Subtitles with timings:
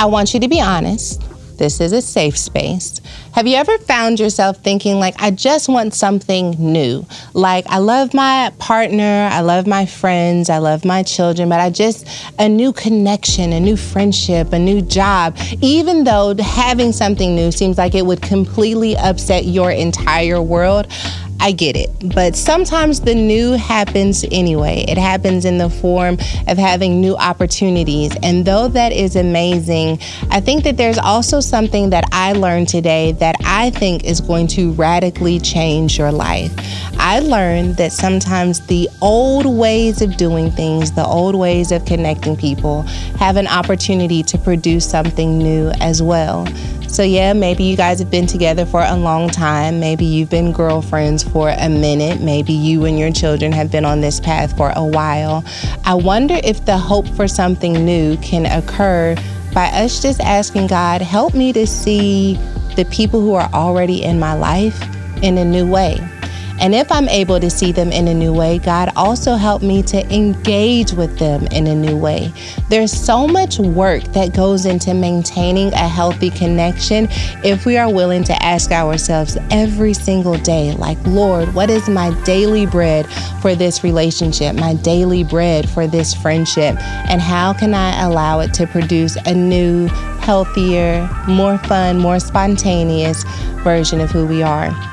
[0.00, 1.20] I want you to be honest.
[1.58, 3.02] This is a safe space.
[3.34, 7.04] Have you ever found yourself thinking, like, I just want something new?
[7.34, 11.68] Like, I love my partner, I love my friends, I love my children, but I
[11.68, 17.52] just, a new connection, a new friendship, a new job, even though having something new
[17.52, 20.86] seems like it would completely upset your entire world.
[21.40, 21.90] I get it.
[22.14, 24.84] But sometimes the new happens anyway.
[24.86, 28.14] It happens in the form of having new opportunities.
[28.22, 29.98] And though that is amazing,
[30.30, 34.48] I think that there's also something that I learned today that I think is going
[34.48, 36.52] to radically change your life.
[36.98, 42.36] I learned that sometimes the old ways of doing things, the old ways of connecting
[42.36, 42.82] people,
[43.18, 46.46] have an opportunity to produce something new as well.
[46.90, 49.78] So, yeah, maybe you guys have been together for a long time.
[49.78, 52.20] Maybe you've been girlfriends for a minute.
[52.20, 55.44] Maybe you and your children have been on this path for a while.
[55.84, 59.14] I wonder if the hope for something new can occur
[59.54, 62.34] by us just asking God, help me to see
[62.74, 64.82] the people who are already in my life
[65.22, 66.00] in a new way.
[66.60, 69.82] And if I'm able to see them in a new way, God also help me
[69.84, 72.32] to engage with them in a new way.
[72.68, 77.08] There's so much work that goes into maintaining a healthy connection
[77.42, 82.10] if we are willing to ask ourselves every single day, like, Lord, what is my
[82.24, 83.06] daily bread
[83.40, 86.76] for this relationship, my daily bread for this friendship?
[87.08, 89.86] And how can I allow it to produce a new,
[90.20, 93.24] healthier, more fun, more spontaneous
[93.64, 94.89] version of who we are?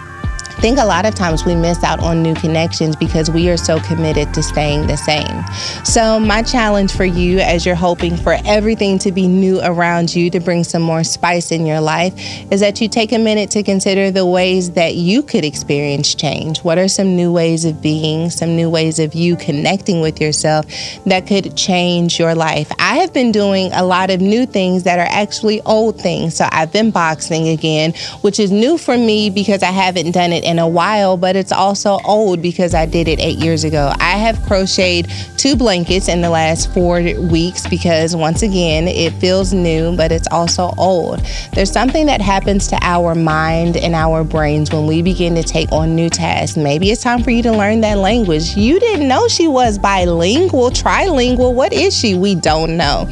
[0.57, 3.57] I think a lot of times we miss out on new connections because we are
[3.57, 5.45] so committed to staying the same.
[5.85, 10.31] So, my challenge for you as you're hoping for everything to be new around you
[10.31, 12.15] to bring some more spice in your life
[12.51, 16.63] is that you take a minute to consider the ways that you could experience change.
[16.63, 20.65] What are some new ways of being, some new ways of you connecting with yourself
[21.05, 22.71] that could change your life?
[22.79, 26.35] I have been doing a lot of new things that are actually old things.
[26.35, 30.46] So, I've been boxing again, which is new for me because I haven't done it
[30.47, 33.91] in a while, but it's also old because I did it eight years ago.
[33.99, 39.53] I have crocheted two blankets in the last four weeks because, once again, it feels
[39.53, 41.19] new, but it's also old.
[41.53, 45.71] There's something that happens to our mind and our brains when we begin to take
[45.73, 46.55] on new tasks.
[46.55, 48.55] Maybe it's time for you to learn that language.
[48.55, 51.53] You didn't know she was bilingual, trilingual.
[51.53, 52.15] What is she?
[52.15, 53.07] We don't know.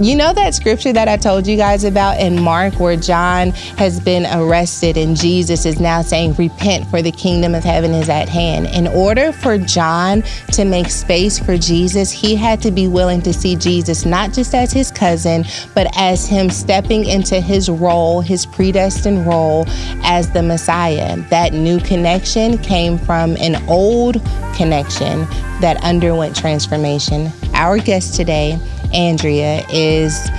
[0.00, 4.00] You know that scripture that I told you guys about in Mark where John has
[4.00, 8.28] been arrested and Jesus is now saying, Repent for the kingdom of heaven is at
[8.28, 8.66] hand.
[8.66, 10.22] In order for John
[10.52, 14.54] to make space for Jesus, he had to be willing to see Jesus not just
[14.54, 15.44] as his cousin,
[15.74, 19.64] but as him stepping into his role, his predestined role
[20.02, 21.16] as the Messiah.
[21.30, 24.14] That new connection came from an old
[24.56, 25.20] connection
[25.60, 27.30] that underwent transformation.
[27.54, 28.58] Our guest today
[28.94, 30.30] Andrea, is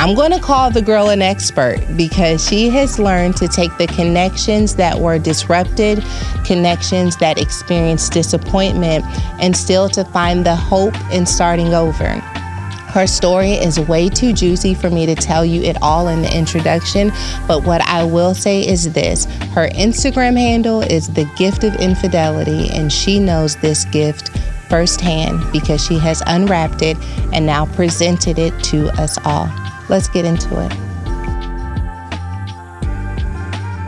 [0.00, 3.88] I'm going to call the girl an expert because she has learned to take the
[3.88, 6.04] connections that were disrupted,
[6.44, 9.04] connections that experienced disappointment,
[9.40, 12.10] and still to find the hope in starting over.
[12.10, 16.32] Her story is way too juicy for me to tell you it all in the
[16.32, 17.10] introduction,
[17.48, 22.70] but what I will say is this her Instagram handle is the gift of infidelity,
[22.70, 24.30] and she knows this gift
[24.68, 26.96] firsthand because she has unwrapped it
[27.32, 29.50] and now presented it to us all.
[29.88, 30.72] Let's get into it.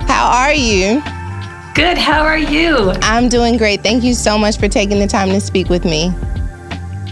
[0.08, 1.02] How are you?
[1.74, 1.98] Good.
[1.98, 2.92] How are you?
[3.02, 3.82] I'm doing great.
[3.82, 6.12] Thank you so much for taking the time to speak with me.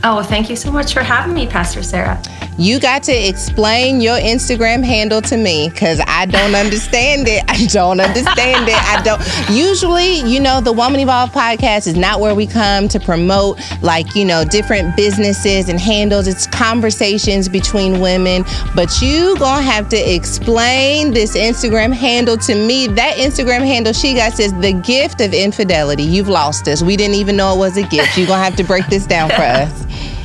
[0.05, 2.20] Oh, thank you so much for having me, Pastor Sarah.
[2.59, 7.45] You got to explain your Instagram handle to me because I don't understand it.
[7.47, 8.75] I don't understand it.
[8.75, 9.23] I don't.
[9.57, 14.17] Usually, you know, the Woman Evolve podcast is not where we come to promote like,
[14.17, 16.27] you know, different businesses and handles.
[16.27, 18.45] It's conversations between women.
[18.75, 22.89] But you gonna have to explain this Instagram handle to me.
[22.89, 26.03] That Instagram handle she got says the gift of infidelity.
[26.03, 26.83] You've lost us.
[26.83, 28.19] We didn't even know it was a gift.
[28.19, 30.18] You're gonna have to break this down for us.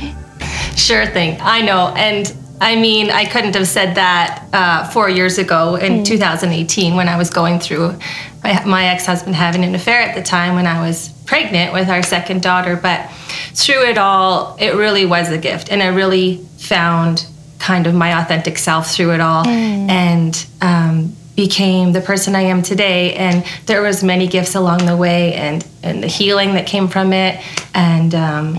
[0.76, 1.38] Sure thing.
[1.40, 1.92] I know.
[1.96, 6.04] And I mean, I couldn't have said that uh, four years ago in mm.
[6.04, 7.98] 2018 when I was going through
[8.42, 11.88] my, my ex husband having an affair at the time when I was pregnant with
[11.88, 12.76] our second daughter.
[12.76, 13.10] But
[13.54, 15.70] through it all, it really was a gift.
[15.70, 17.26] And I really found
[17.58, 19.88] kind of my authentic self through it all mm.
[19.88, 23.14] and um, became the person I am today.
[23.14, 27.12] And there was many gifts along the way and, and the healing that came from
[27.12, 27.42] it
[27.74, 28.58] and um,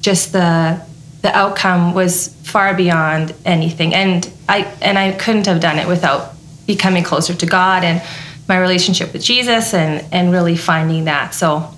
[0.00, 0.84] just the
[1.22, 6.34] the outcome was far beyond anything and i and i couldn't have done it without
[6.66, 8.02] becoming closer to god and
[8.48, 11.72] my relationship with jesus and and really finding that so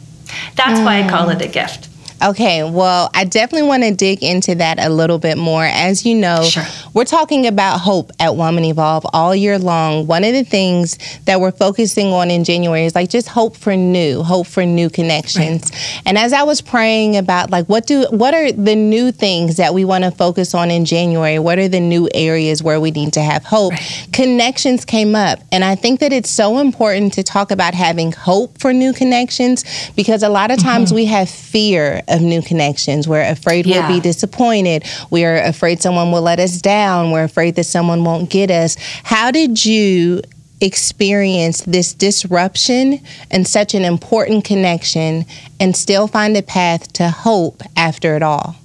[0.56, 0.85] that's mm.
[0.85, 1.88] why i call it a gift
[2.23, 5.64] Okay, well, I definitely want to dig into that a little bit more.
[5.64, 6.62] As you know, sure.
[6.94, 10.06] We're talking about hope at Woman Evolve all year long.
[10.06, 13.76] One of the things that we're focusing on in January is like just hope for
[13.76, 15.73] new, hope for new connections.
[15.73, 16.02] Right.
[16.06, 19.75] And as I was praying about like what do what are the new things that
[19.75, 21.41] we want to focus on in January?
[21.41, 23.73] What are the new areas where we need to have hope?
[23.73, 24.08] Right.
[24.12, 28.61] Connections came up, and I think that it's so important to talk about having hope
[28.61, 29.64] for new connections
[29.97, 30.97] because a lot of times mm-hmm.
[30.97, 33.08] we have fear of new connections.
[33.08, 33.88] We're afraid yeah.
[33.88, 34.85] we'll be disappointed.
[35.11, 36.83] We're afraid someone will let us down.
[37.12, 38.76] We're afraid that someone won't get us.
[39.04, 40.22] How did you
[40.60, 43.00] experience this disruption
[43.31, 45.25] and such an important connection
[45.60, 48.56] and still find a path to hope after it all?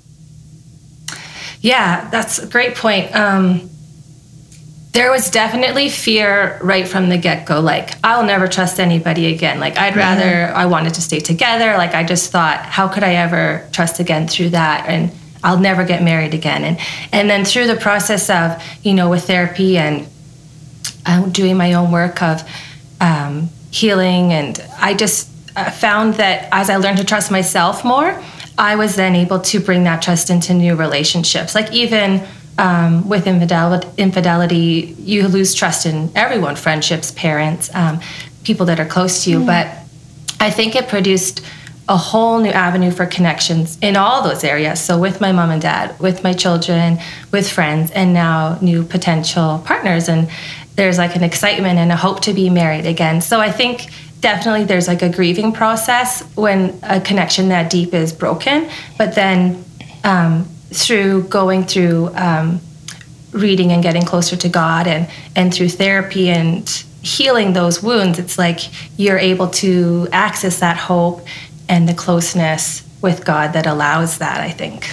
[1.61, 3.13] Yeah, that's a great point.
[3.13, 3.69] Um,
[4.91, 7.59] there was definitely fear right from the get go.
[7.59, 9.59] Like, I'll never trust anybody again.
[9.59, 11.77] Like, I'd rather, I wanted to stay together.
[11.77, 14.87] Like, I just thought, how could I ever trust again through that?
[14.87, 15.11] And
[15.43, 16.63] I'll never get married again.
[16.63, 16.79] And,
[17.11, 20.07] and then through the process of, you know, with therapy and
[21.05, 22.43] uh, doing my own work of
[22.99, 28.21] um, healing, and I just uh, found that as I learned to trust myself more,
[28.57, 31.55] I was then able to bring that trust into new relationships.
[31.55, 32.27] Like, even,
[32.57, 38.01] um, with infidelity, infidelity, you lose trust in everyone friendships, parents, um,
[38.43, 39.39] people that are close to you.
[39.39, 39.45] Mm.
[39.45, 39.67] But
[40.41, 41.41] I think it produced
[41.89, 44.79] a whole new avenue for connections in all those areas.
[44.79, 46.99] So, with my mom and dad, with my children,
[47.31, 50.07] with friends, and now new potential partners.
[50.07, 50.29] And
[50.75, 53.21] there's like an excitement and a hope to be married again.
[53.21, 53.89] So, I think
[54.21, 58.69] definitely there's like a grieving process when a connection that deep is broken.
[58.97, 59.65] But then,
[60.03, 62.61] um, through going through um,
[63.31, 66.69] reading and getting closer to God and and through therapy and
[67.01, 68.59] healing those wounds, it's like
[68.99, 71.25] you're able to access that hope
[71.69, 74.89] and the closeness with God that allows that, I think.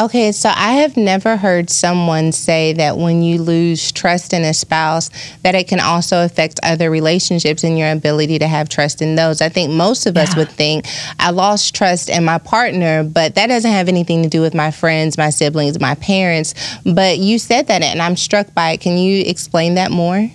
[0.00, 4.52] Okay, so I have never heard someone say that when you lose trust in a
[4.52, 5.10] spouse,
[5.42, 9.40] that it can also affect other relationships and your ability to have trust in those.
[9.40, 10.24] I think most of yeah.
[10.24, 10.86] us would think
[11.18, 14.70] I lost trust in my partner, but that doesn't have anything to do with my
[14.70, 16.54] friends, my siblings, my parents.
[16.84, 18.80] But you said that, and I'm struck by it.
[18.80, 20.30] Can you explain that more?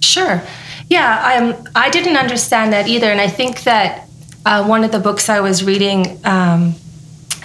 [0.00, 0.42] Sure.
[0.88, 4.03] Yeah, I'm, I didn't understand that either, and I think that
[4.44, 6.20] uh, one of the books I was reading.
[6.24, 6.74] Um,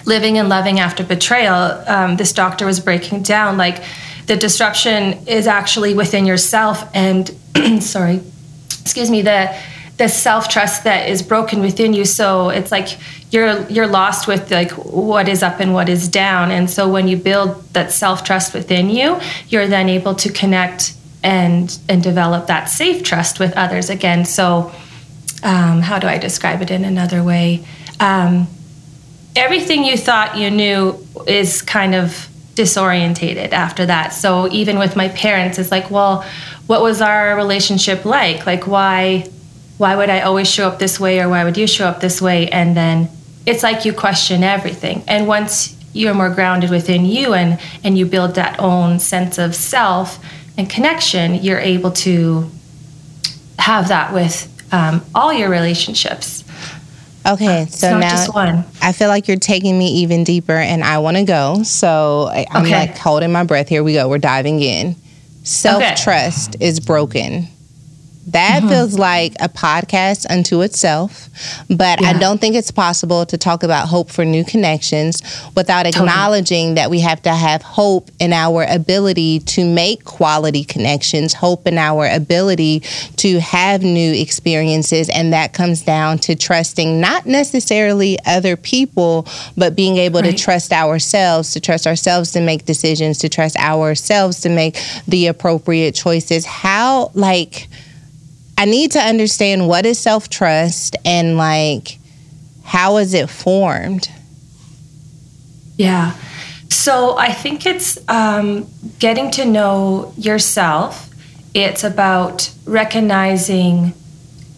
[0.06, 1.54] living and loving after betrayal,
[1.86, 3.82] um, this doctor was breaking down like
[4.26, 7.28] the disruption is actually within yourself, and
[7.82, 8.20] sorry,
[8.80, 9.54] excuse me, the
[9.96, 12.04] the self trust that is broken within you.
[12.04, 12.98] So it's like
[13.32, 17.08] you're you're lost with like what is up and what is down, and so when
[17.08, 22.46] you build that self trust within you, you're then able to connect and and develop
[22.46, 24.24] that safe trust with others again.
[24.24, 24.72] So
[25.42, 27.64] um, how do I describe it in another way?
[27.98, 28.46] Um,
[29.36, 34.12] everything you thought you knew is kind of disorientated after that.
[34.12, 36.24] So even with my parents, it's like, well,
[36.66, 38.46] what was our relationship like?
[38.46, 39.28] Like why
[39.78, 42.20] why would I always show up this way or why would you show up this
[42.20, 42.50] way?
[42.50, 43.08] And then
[43.46, 45.02] it's like you question everything.
[45.08, 49.54] And once you're more grounded within you and and you build that own sense of
[49.54, 50.22] self
[50.58, 52.50] and connection, you're able to
[53.58, 56.44] have that with um, all your relationships.
[57.26, 61.24] Okay, so now I feel like you're taking me even deeper, and I want to
[61.24, 61.62] go.
[61.64, 62.72] So I, am okay.
[62.72, 63.68] like holding my breath.
[63.68, 64.08] Here we go.
[64.08, 64.96] We're diving in.
[65.42, 66.66] Self trust okay.
[66.66, 67.48] is broken.
[68.32, 68.68] That mm-hmm.
[68.68, 71.28] feels like a podcast unto itself,
[71.68, 72.10] but yeah.
[72.10, 75.22] I don't think it's possible to talk about hope for new connections
[75.56, 76.74] without acknowledging totally.
[76.74, 81.76] that we have to have hope in our ability to make quality connections, hope in
[81.76, 82.80] our ability
[83.16, 85.08] to have new experiences.
[85.08, 90.36] And that comes down to trusting not necessarily other people, but being able right.
[90.36, 95.26] to trust ourselves, to trust ourselves to make decisions, to trust ourselves to make the
[95.26, 96.46] appropriate choices.
[96.46, 97.68] How, like,
[98.60, 101.98] I need to understand what is self trust and like
[102.62, 104.10] how is it formed?
[105.78, 106.14] Yeah.
[106.68, 111.08] So I think it's um, getting to know yourself.
[111.54, 113.94] It's about recognizing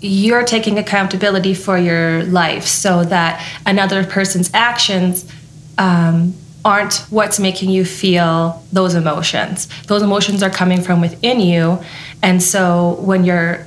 [0.00, 5.30] you're taking accountability for your life so that another person's actions
[5.78, 9.68] um, aren't what's making you feel those emotions.
[9.84, 11.78] Those emotions are coming from within you.
[12.20, 13.64] And so when you're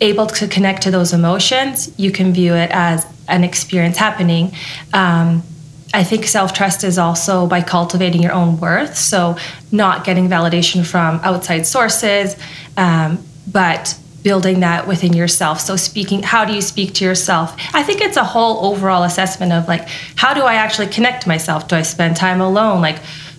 [0.00, 4.52] able to connect to those emotions, you can view it as an experience happening.
[4.92, 5.42] Um,
[5.94, 8.96] I think self trust is also by cultivating your own worth.
[8.96, 9.36] So,
[9.72, 12.36] not getting validation from outside sources,
[12.76, 15.60] um, but building that within yourself.
[15.60, 17.54] So, speaking, how do you speak to yourself?
[17.72, 21.28] I think it's a whole overall assessment of like, how do I actually connect to
[21.28, 21.68] myself?
[21.68, 22.82] Do I spend time alone?
[22.82, 22.98] Like,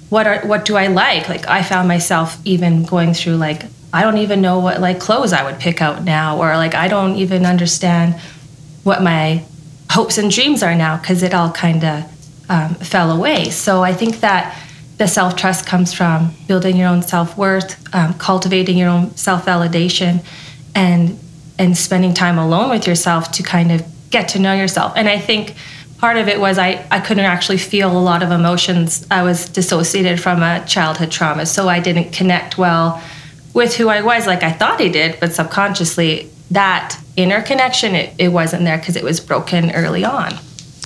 [0.10, 1.30] what are what do I like?
[1.30, 5.34] Like, I found myself even going through like I don't even know what like clothes
[5.34, 8.20] I would pick out now, or like I don't even understand
[8.84, 9.44] what my
[9.90, 12.04] hopes and dreams are now because it all kind of
[12.50, 13.46] um, fell away.
[13.46, 14.58] So I think that
[14.98, 19.46] the self trust comes from building your own self worth, um, cultivating your own self
[19.46, 20.24] validation,
[20.76, 21.18] and
[21.58, 24.94] and spending time alone with yourself to kind of get to know yourself.
[24.96, 25.56] And I think
[25.98, 29.06] part of it was I, I couldn't actually feel a lot of emotions.
[29.12, 33.02] I was dissociated from a childhood trauma, so I didn't connect well
[33.54, 38.14] with who I was like I thought he did, but subconsciously that inner connection it,
[38.18, 40.32] it wasn't there because it was broken early on.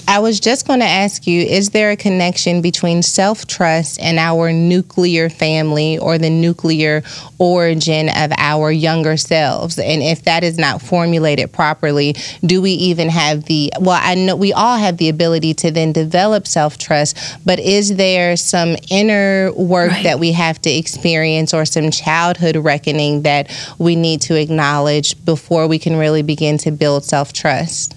[0.07, 4.19] I was just going to ask you is there a connection between self trust and
[4.19, 7.03] our nuclear family or the nuclear
[7.39, 9.79] origin of our younger selves?
[9.79, 14.35] And if that is not formulated properly, do we even have the, well, I know
[14.35, 19.53] we all have the ability to then develop self trust, but is there some inner
[19.53, 20.03] work right.
[20.03, 25.67] that we have to experience or some childhood reckoning that we need to acknowledge before
[25.67, 27.95] we can really begin to build self trust?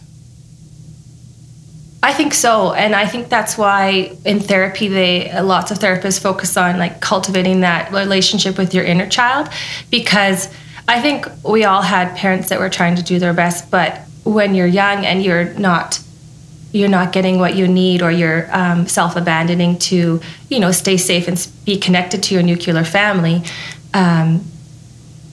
[2.06, 6.56] I think so, and I think that's why in therapy, they lots of therapists focus
[6.56, 9.48] on like cultivating that relationship with your inner child,
[9.90, 10.48] because
[10.86, 14.54] I think we all had parents that were trying to do their best, but when
[14.54, 16.00] you're young and you're not
[16.72, 21.26] you're not getting what you need or you're um, self-abandoning to you know stay safe
[21.26, 23.42] and be connected to your nuclear family
[23.94, 24.44] um,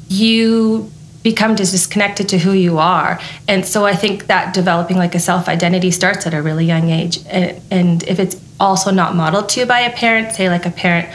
[0.08, 0.90] you
[1.24, 3.20] become disconnected to who you are.
[3.48, 6.90] And so I think that developing like a self identity starts at a really young
[6.90, 7.20] age.
[7.28, 10.72] And, and, if it's also not modeled to you by a parent, say like a
[10.72, 11.10] parent,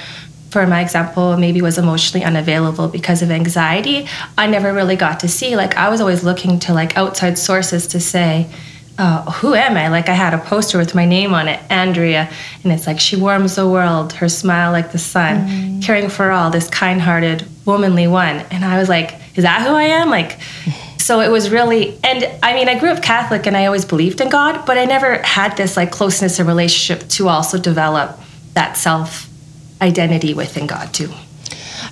[0.51, 5.29] for my example, maybe was emotionally unavailable because of anxiety, I never really got to
[5.29, 5.57] see.
[5.57, 8.49] Like I was always looking to like outside sources to say,
[8.97, 9.89] uh, who am I?
[9.89, 12.29] Like I had a poster with my name on it, Andrea,
[12.65, 15.83] and it's like she warms the world, her smile like the sun, mm.
[15.83, 18.39] caring for all, this kind-hearted, womanly one.
[18.51, 20.11] And I was like, is that who I am?
[20.11, 20.39] Like,
[20.99, 24.21] so it was really, and I mean, I grew up Catholic and I always believed
[24.21, 28.19] in God, but I never had this like closeness and relationship to also develop
[28.55, 29.29] that self
[29.81, 31.11] identity within God too.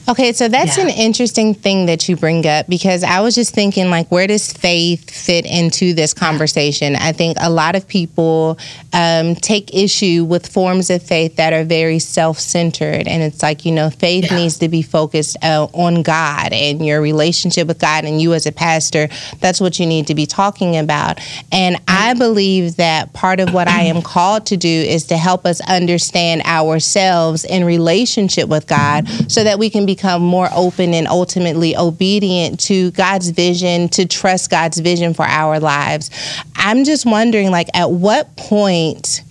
[0.08, 0.84] Okay, so that's yeah.
[0.84, 4.52] an interesting thing that you bring up because I was just thinking, like, where does
[4.52, 6.96] faith fit into this conversation?
[6.96, 8.58] I think a lot of people
[8.92, 13.06] um, take issue with forms of faith that are very self centered.
[13.06, 14.36] And it's like, you know, faith yeah.
[14.36, 18.46] needs to be focused uh, on God and your relationship with God and you as
[18.46, 19.08] a pastor.
[19.40, 21.20] That's what you need to be talking about.
[21.52, 25.44] And I believe that part of what I am called to do is to help
[25.44, 30.92] us understand ourselves in relationship with God so that we can be become more open
[30.92, 36.10] and ultimately obedient to God's vision, to trust God's vision for our lives.
[36.54, 39.22] I'm just wondering, like, at what point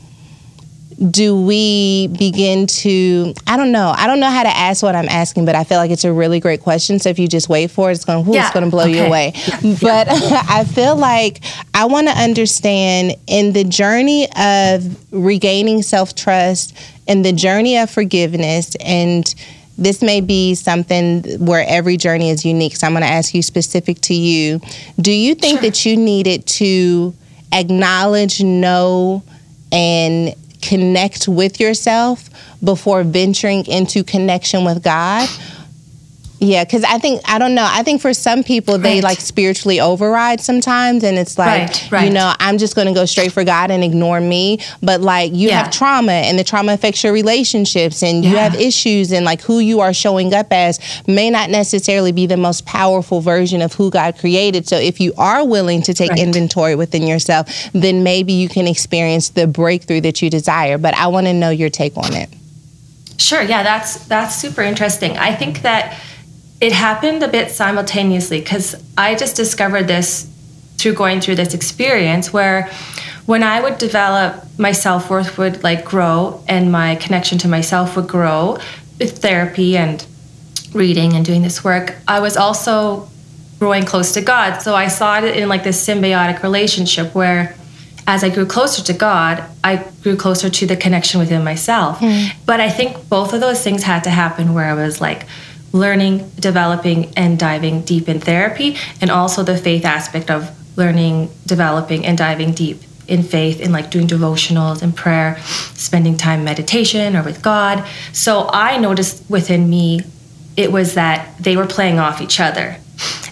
[1.12, 3.94] do we begin to i don't know.
[3.98, 6.14] I don't know how to ask what i'm asking but i feel like it's a
[6.14, 7.00] really great question.
[7.00, 9.02] So if you just wait for it it's going Yeah, it's going to blow you
[9.02, 9.08] okay.
[9.08, 9.34] away.
[9.82, 10.08] But
[10.50, 11.42] i feel like
[11.74, 18.76] i want to understand in the journey of regaining self-trust in the journey of forgiveness
[18.76, 19.36] and
[19.78, 23.42] this may be something where every journey is unique so i'm going to ask you
[23.42, 24.60] specific to you
[25.00, 27.14] do you think that you needed to
[27.52, 29.24] acknowledge know
[29.72, 32.30] and connect with yourself
[32.64, 35.30] before venturing into connection with God.
[36.40, 37.66] Yeah, because I think I don't know.
[37.68, 42.10] I think for some people they like spiritually override sometimes, and it's like Right, you
[42.10, 44.60] know I'm just going to go straight for God and ignore me.
[44.84, 45.58] But like you Yeah.
[45.64, 49.60] have trauma, and the trauma affects your relationships, and you have issues, and like who
[49.60, 50.78] you are showing up as
[51.08, 54.68] may not necessarily be the most powerful version of who God created.
[54.68, 56.20] So if you are willing to take Right.
[56.20, 60.78] inventory within yourself, then maybe you can experience the breakthrough that you desire.
[60.78, 62.30] But I want to know your take on it.
[63.18, 65.18] Sure, yeah, that's that's super interesting.
[65.18, 65.98] I think that
[66.62, 70.32] it happened a bit simultaneously because I just discovered this
[70.78, 72.70] through going through this experience where
[73.26, 77.96] when I would develop my self worth would like grow and my connection to myself
[77.96, 78.58] would grow
[79.00, 80.06] with therapy and
[80.74, 81.96] reading and doing this work.
[82.08, 83.10] I was also
[83.60, 84.60] growing close to God.
[84.60, 87.56] So I saw it in like this symbiotic relationship where
[88.08, 92.00] as I grew closer to God, I grew closer to the connection within myself.
[92.00, 92.30] Mm.
[92.46, 95.26] But I think both of those things had to happen where I was like
[95.76, 102.06] learning, developing, and diving deep in therapy, and also the faith aspect of learning, developing,
[102.06, 105.38] and diving deep in faith in like doing devotionals and prayer,
[105.76, 107.86] spending time meditation or with God.
[108.14, 110.02] So I noticed within me
[110.58, 112.78] it was that they were playing off each other.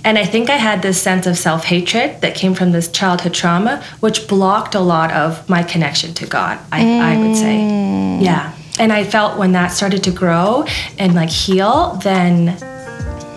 [0.03, 3.33] And I think I had this sense of self hatred that came from this childhood
[3.33, 7.57] trauma, which blocked a lot of my connection to God, I, I would say.
[7.57, 8.21] Mm.
[8.21, 8.53] Yeah.
[8.79, 10.65] And I felt when that started to grow
[10.97, 12.57] and like heal, then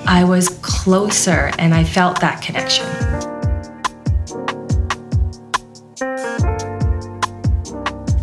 [0.07, 2.87] I was closer and I felt that connection.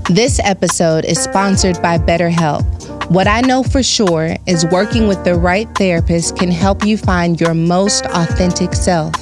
[0.09, 2.63] This episode is sponsored by BetterHelp.
[3.09, 7.39] What I know for sure is working with the right therapist can help you find
[7.39, 9.13] your most authentic self.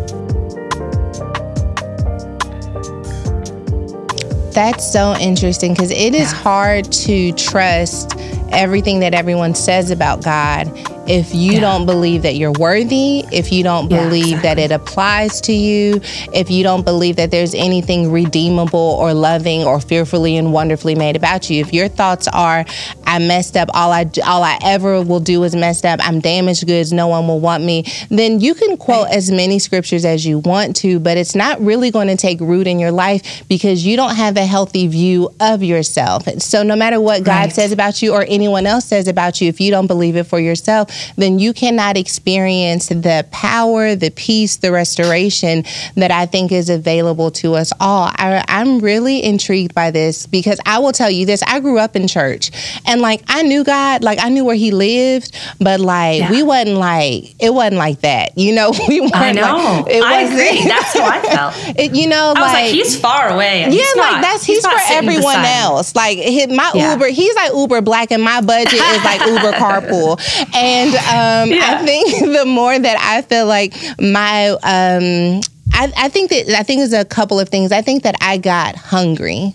[4.55, 8.17] That's so interesting because it is hard to trust
[8.53, 10.69] everything that everyone says about God
[11.07, 15.41] if you don't believe that you're worthy, if you don't Yeah, believe that it applies
[15.43, 16.01] to you,
[16.33, 21.17] if you don't believe that there's anything redeemable or loving or fearfully and wonderfully made
[21.17, 21.61] about you.
[21.61, 22.65] If your thoughts are,
[23.07, 26.67] I messed up, all I all I ever will do is messed up, I'm damaged
[26.67, 30.39] goods, no one will want me, then you can quote as many scriptures as you
[30.39, 33.97] want to, but it's not really going to take root in your life because you
[33.97, 36.27] don't have a healthy view of yourself.
[36.41, 37.53] So no matter what God Right.
[37.53, 40.39] says about you or anyone else says about you, if you don't believe it for
[40.41, 45.65] yourself, then you cannot experience the power, the peace, the restoration
[45.97, 48.11] that I think is available to us all.
[48.17, 51.97] I, I'm really intrigued by this because I will tell you this I grew up
[51.97, 52.51] in church
[52.87, 56.31] and like I knew God, like I knew where He lived, but like Yeah.
[56.31, 58.37] we wasn't like, it wasn't like that.
[58.39, 59.83] You know, we weren't I know.
[59.83, 60.65] like, it I wasn't- agree.
[60.69, 61.55] That's how I felt.
[61.79, 63.61] It, you know, I was like, he's far away.
[63.63, 65.95] yeah, he's like not- that's he's, not for everyone else.
[65.97, 66.19] Like
[66.51, 66.93] my Yeah.
[66.93, 70.21] Uber, he's like Uber Black, and my budget is like Uber Carpool.
[70.55, 71.79] And um, Yeah.
[71.81, 75.41] I think the more that I feel like my, um,
[75.73, 77.73] I, I think that I think there's a couple of things.
[77.73, 79.55] I think that I got hungry.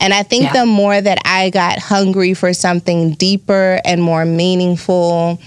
[0.00, 0.52] And I think Yeah.
[0.60, 5.40] the more that I got hungry for something deeper and more meaningful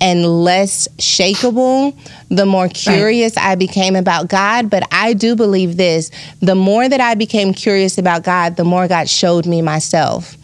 [0.00, 1.96] and less shakable,
[2.28, 4.68] the more curious I became about God.
[4.70, 8.88] But I do believe this the more that I became curious about God, the more
[8.88, 10.36] God showed me myself.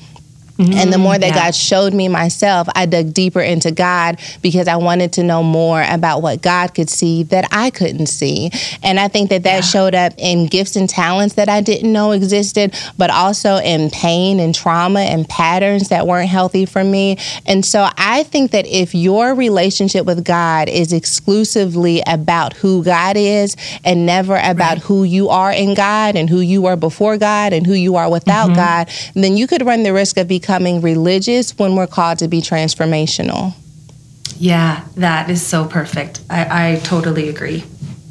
[0.58, 0.74] Mm-hmm.
[0.74, 1.44] And the more that yeah.
[1.46, 5.82] God showed me myself, I dug deeper into God because I wanted to know more
[5.88, 8.50] about what God could see that I couldn't see.
[8.82, 9.60] And I think that that yeah.
[9.62, 14.40] showed up in gifts and talents that I didn't know existed, but also in pain
[14.40, 17.16] and trauma and patterns that weren't healthy for me.
[17.46, 23.16] And so I think that if your relationship with God is exclusively about who God
[23.16, 24.78] is and never about right.
[24.78, 28.10] who you are in God and who you were before God and who you are
[28.10, 28.56] without mm-hmm.
[28.56, 32.26] God, then you could run the risk of becoming becoming religious when we're called to
[32.26, 33.54] be transformational.
[34.36, 36.20] Yeah, that is so perfect.
[36.28, 37.62] I, I totally agree.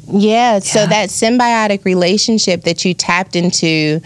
[0.08, 4.00] Yeah, yeah, so that symbiotic relationship that you tapped into,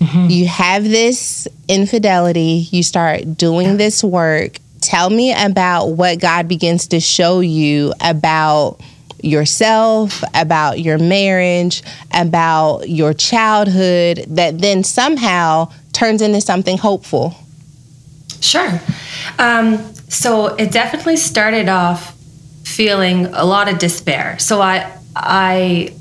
[0.00, 0.30] mm-hmm.
[0.30, 4.58] you have this infidelity, you start doing this work.
[4.80, 8.80] Tell me about what God begins to show you about
[9.22, 11.82] yourself, about your marriage,
[12.14, 17.36] about your childhood that then somehow turns into something hopeful.
[18.40, 18.80] Sure.
[19.38, 22.16] Um, so it definitely started off
[22.64, 24.38] feeling a lot of despair.
[24.38, 25.94] So I I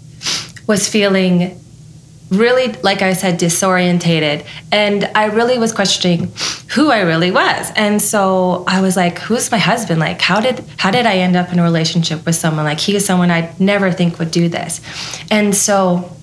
[0.67, 1.60] was feeling
[2.30, 6.32] really like I said disorientated and I really was questioning
[6.69, 7.71] who I really was.
[7.76, 10.00] And so I was like who's my husband?
[10.00, 12.95] Like how did how did I end up in a relationship with someone like he
[12.95, 14.82] is someone I'd never think would do this.
[15.32, 16.15] And so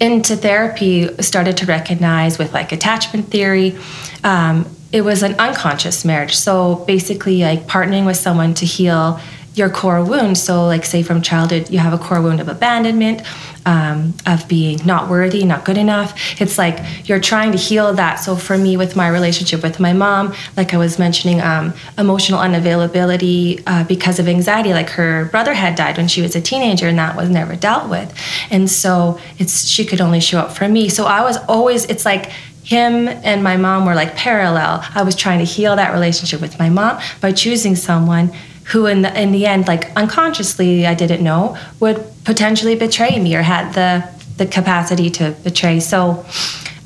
[0.00, 3.78] into therapy started to recognize with like attachment theory
[4.24, 6.36] um, it was an unconscious marriage.
[6.36, 9.20] So basically, like partnering with someone to heal
[9.54, 10.38] your core wound.
[10.38, 13.22] So, like, say from childhood, you have a core wound of abandonment,
[13.66, 16.40] um, of being not worthy, not good enough.
[16.40, 16.78] It's like
[17.08, 18.16] you're trying to heal that.
[18.16, 22.38] So, for me, with my relationship with my mom, like I was mentioning, um, emotional
[22.38, 24.72] unavailability uh, because of anxiety.
[24.72, 27.90] Like her brother had died when she was a teenager, and that was never dealt
[27.90, 28.12] with.
[28.50, 30.88] And so, it's she could only show up for me.
[30.88, 31.84] So, I was always.
[31.86, 32.30] It's like
[32.64, 34.84] him and my mom were like parallel.
[34.94, 38.32] I was trying to heal that relationship with my mom by choosing someone
[38.64, 43.36] who in the in the end like unconsciously I didn't know would potentially betray me
[43.36, 45.78] or had the the capacity to betray.
[45.78, 46.24] So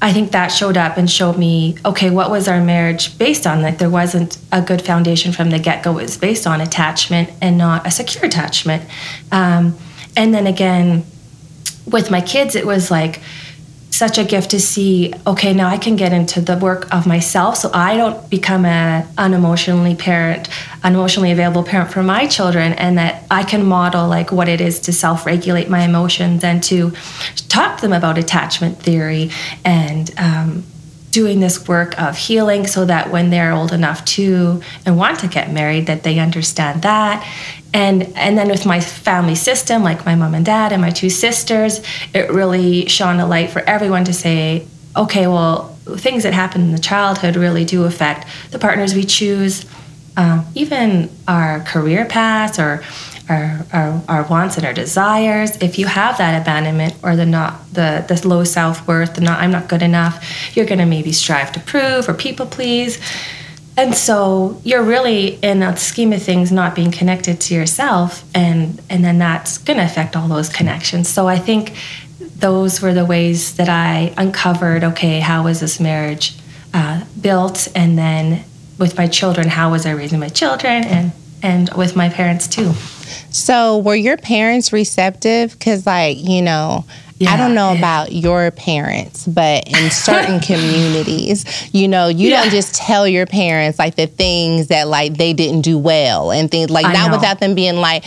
[0.02, 3.62] I think that showed up and showed me okay, what was our marriage based on?
[3.62, 5.98] Like there wasn't a good foundation from the get go.
[5.98, 8.82] It was based on attachment and not a secure attachment.
[9.30, 9.76] Um,
[10.16, 11.04] and then again,
[11.86, 13.20] with my kids, it was like
[13.90, 17.56] such a gift to see okay now i can get into the work of myself
[17.56, 20.48] so i don't become an unemotionally parent
[20.82, 24.78] unemotionally available parent for my children and that i can model like what it is
[24.78, 26.92] to self-regulate my emotions and to
[27.48, 29.30] talk to them about attachment theory
[29.64, 30.64] and um,
[31.10, 35.26] doing this work of healing so that when they're old enough to and want to
[35.26, 37.26] get married that they understand that
[37.74, 41.10] and and then with my family system like my mom and dad and my two
[41.10, 41.82] sisters
[42.14, 46.72] it really shone a light for everyone to say okay well things that happen in
[46.72, 49.66] the childhood really do affect the partners we choose
[50.16, 52.82] um, even our career paths or
[53.28, 55.56] our, our, our, wants and our desires.
[55.58, 59.52] If you have that abandonment or the not the, the low self-worth the not i'm
[59.52, 62.98] not good enough you're going to maybe strive to prove or people please
[63.78, 68.82] and so you're really in a scheme of things not being connected to yourself and
[68.90, 71.08] and then that's going to affect all those connections.
[71.08, 71.74] So i think
[72.18, 76.36] those were the ways that i uncovered okay how was this marriage
[76.74, 77.68] uh, built?
[77.74, 78.44] And then
[78.78, 80.84] with my children how was i raising my children?
[80.84, 82.72] And and with my parents too.
[83.30, 85.52] So were your parents receptive?
[85.52, 86.84] Because like you know
[87.18, 87.78] yeah, I don't know yeah.
[87.78, 92.42] about your parents, but in certain communities, you know, you yeah.
[92.42, 96.50] don't just tell your parents like the things that like they didn't do well and
[96.50, 97.16] things like I not know.
[97.16, 98.04] without them being like,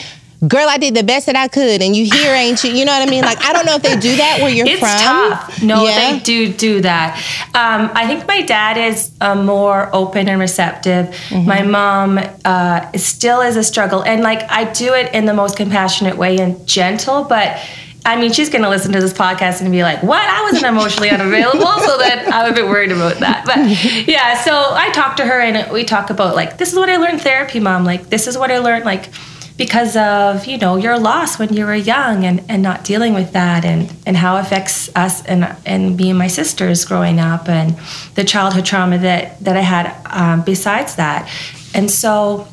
[0.48, 2.72] girl, I did the best that I could, and you here, ain't you?
[2.72, 3.24] You know what I mean?
[3.24, 4.98] Like, I don't know if they do that where you're it's from.
[4.98, 5.62] Tough.
[5.62, 6.12] No, yeah.
[6.14, 7.18] they do do that.
[7.54, 11.08] Um, I think my dad is uh, more open and receptive.
[11.08, 11.48] Mm-hmm.
[11.48, 15.58] My mom uh, still is a struggle, and like I do it in the most
[15.58, 17.58] compassionate way and gentle, but
[18.04, 20.24] I mean, she's going to listen to this podcast and be like, what?
[20.24, 21.62] I wasn't emotionally unavailable.
[21.86, 23.46] so then I'm a bit worried about that.
[23.46, 26.90] But yeah, so I talk to her and we talk about like, this is what
[26.90, 27.86] I learned therapy, mom.
[27.86, 29.10] Like, this is what I learned, like,
[29.56, 33.34] because of, you know, your loss when you were young and, and not dealing with
[33.34, 37.48] that and, and how it affects us and, and me and my sisters growing up
[37.48, 37.78] and
[38.16, 41.30] the childhood trauma that, that I had um, besides that.
[41.76, 42.48] And so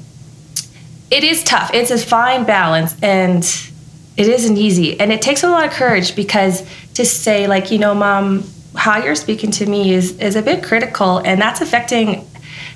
[1.11, 1.71] it is tough.
[1.73, 2.95] It's a fine balance.
[3.03, 3.43] And,
[4.19, 7.79] it isn't easy and it takes a lot of courage because to say like you
[7.79, 12.29] know mom how you're speaking to me is is a bit critical and that's affecting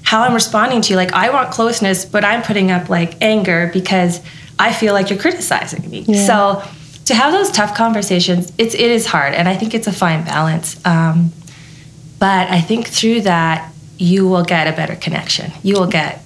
[0.03, 3.71] how i'm responding to you like i want closeness but i'm putting up like anger
[3.73, 4.21] because
[4.59, 6.27] i feel like you're criticizing me yeah.
[6.27, 6.63] so
[7.05, 10.25] to have those tough conversations it's it is hard and i think it's a fine
[10.25, 11.33] balance um,
[12.19, 15.53] but i think through that you will get a better connection.
[15.63, 16.23] You will get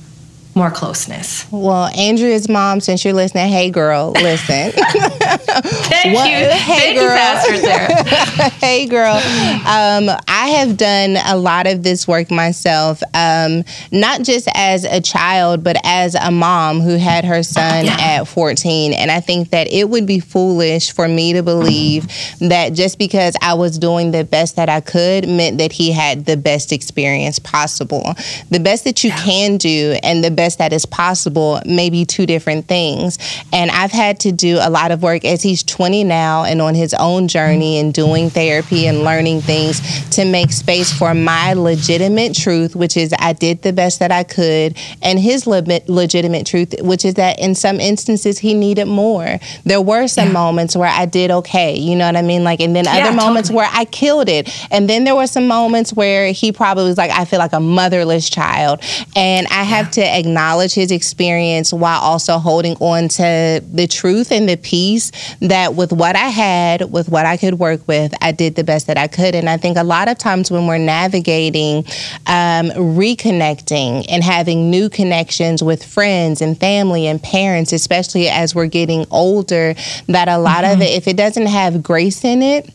[0.57, 1.47] more closeness.
[1.53, 4.73] Well, Andrea's mom, since you're listening, hey girl, listen.
[4.73, 6.37] Thank What- you.
[6.37, 7.17] Hey Thank you, girl.
[7.17, 8.51] Pastor Sarah.
[8.61, 9.15] hey girl.
[9.15, 15.01] Um, I have done a lot of this work myself, um, not just as a
[15.01, 18.95] child, but as a mom who had her son at 14.
[18.95, 22.07] And I think that it would be foolish for me to believe
[22.41, 26.25] that just because I was doing the best that I could meant that he had
[26.25, 28.15] the best experience possible.
[28.51, 32.27] The best that you can do and the best that is possible may be two
[32.27, 33.19] different things.
[33.53, 36.77] And I've had to do a lot of work as he's 20 now and on
[36.77, 39.81] his own journey and doing therapy and learning things
[40.11, 44.23] to make space for my legitimate truth, which is I did the best that I
[44.23, 49.39] could, and his le- legitimate truth, which is that in some instances he needed more.
[49.65, 52.45] There were some moments where I did okay, you know what I mean?
[52.45, 54.49] Like, and then Yeah, other moments where I killed it.
[54.71, 57.61] And then there were some moments where he probably was like, I feel like a
[57.61, 58.81] motherless child.
[59.17, 64.49] And I have to acknowledge his experience while also holding on to the truth and
[64.49, 68.55] the peace that with what I had, with what I could work with, I did
[68.55, 69.35] the best that I could.
[69.35, 71.79] And I think a lot of times when we're navigating,
[72.27, 78.67] um, reconnecting and having new connections with friends and family and parents, especially as we're
[78.67, 79.75] getting older,
[80.07, 82.71] that a lot of it, if it doesn't have grace in it,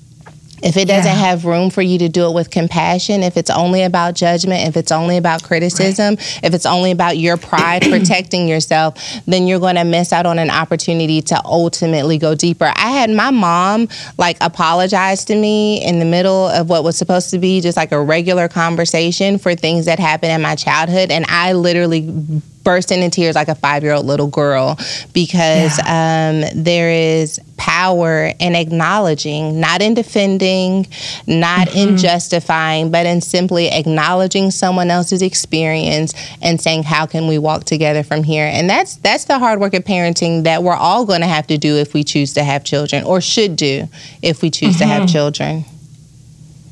[0.63, 3.84] if it doesn't have room for you to do it with compassion, if it's only
[3.84, 8.97] about judgment, if it's only about criticism, if it's only about your pride protecting yourself,
[9.26, 12.71] then you're going to miss out on an opportunity to ultimately go deeper.
[12.76, 17.32] I had my mom like apologize to me in the middle of what was supposed
[17.32, 21.26] to be just like a regular conversation for things that happened in my childhood, and
[21.28, 24.78] I literally burst into tears like a five year old little girl
[25.13, 30.88] because um, there is power in acknowledging, not in defending,
[31.28, 37.38] not in justifying, but in simply acknowledging someone else's experience and saying, "How can we
[37.38, 41.06] walk together from here?" And that's that's the hard work of parenting that we're all
[41.06, 43.88] going to have to do if we choose to have children, or should do
[44.21, 45.12] if we choose to have Mhm.
[45.12, 45.65] children.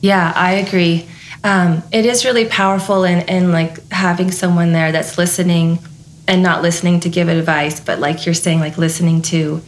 [0.02, 1.06] Yeah, I agree.
[1.44, 5.80] Um, it is really powerful in, in like having someone there that's listening
[6.28, 9.62] and not listening to give advice, but like you're saying, like listening to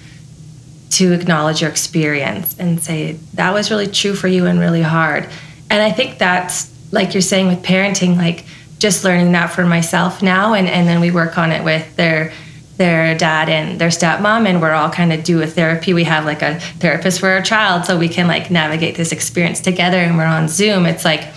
[0.91, 5.23] to acknowledge your experience and say that was really true for you and really hard.
[5.69, 8.45] And I think that's like you're saying with parenting, like
[8.77, 12.33] just learning that for myself now, and and then we work on it with their
[12.77, 16.25] their dad and their stepmom and we're all kind of do a therapy we have
[16.25, 20.17] like a therapist for our child so we can like navigate this experience together and
[20.17, 21.27] we're on zoom it's like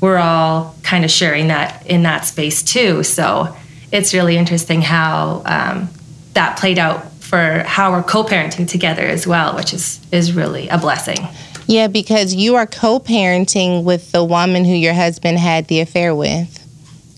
[0.00, 3.54] we're all kind of sharing that in that space too so
[3.92, 5.88] it's really interesting how um,
[6.34, 10.78] that played out for how we're co-parenting together as well which is is really a
[10.78, 11.18] blessing
[11.66, 16.58] Yeah, because you are co-parenting with the woman who your husband had the affair with.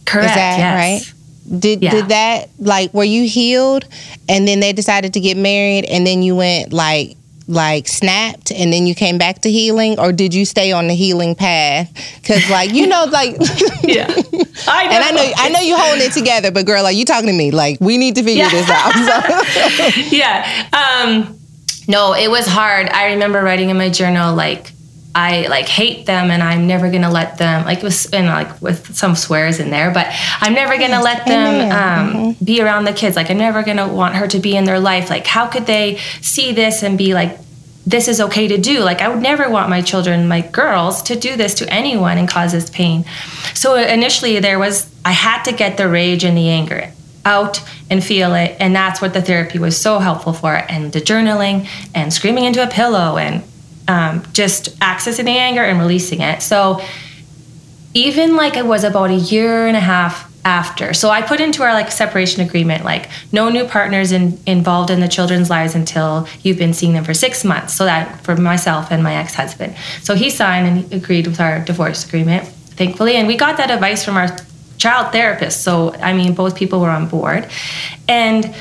[0.05, 0.75] Correct, Is that yes.
[0.77, 1.61] right?
[1.61, 1.91] Did Yeah.
[1.93, 3.87] did that like were you healed
[4.29, 7.17] and then they decided to get married and then you went like
[7.53, 10.95] like snapped and then you came back to healing or did you stay on the
[10.95, 11.91] healing path
[12.25, 13.37] cuz like you know like
[13.83, 14.07] yeah
[14.69, 14.93] I know.
[14.95, 17.33] and I know I know you holding it together but girl like you talking to
[17.33, 18.51] me like we need to figure Yeah.
[18.51, 18.93] this out
[20.03, 20.17] so.
[20.17, 20.67] yeah.
[20.73, 21.39] Um,
[21.89, 22.89] no, it was hard.
[22.91, 24.73] I remember writing in my journal like
[25.15, 28.63] I like hate them and I'm never gonna let them like it was and like
[28.63, 30.07] with some swears in there, but
[30.41, 33.17] I'm never gonna let them um, be around the kids.
[33.17, 35.11] Like I'm never gonna want her to be in their life.
[35.11, 37.39] Like how could they see this and be like
[37.85, 38.81] this is okay to do.
[38.81, 42.29] Like I would never want my children, my girls, to do this to anyone and
[42.29, 43.05] cause this pain.
[43.55, 46.93] So initially there was I had to get the rage and the anger
[47.25, 51.01] out and feel it and that's what the therapy was so helpful for and the
[51.01, 53.45] journaling and screaming into a pillow and
[53.93, 56.41] um, just accessing the anger and releasing it.
[56.41, 56.81] So
[57.93, 60.93] even like it was about a year and a half after.
[60.93, 64.99] So i put into our like separation agreement like no new partners in, involved in
[64.99, 67.75] the children's lives until you've been seeing them for six months.
[67.75, 69.77] So that for myself and my ex-husband.
[70.03, 72.49] So he signed and agreed with our divorce agreement
[72.81, 73.17] thankfully.
[73.17, 74.37] And we got that advice from our
[74.79, 75.63] child therapist.
[75.63, 77.49] So i mean both people were on board.
[78.09, 78.53] And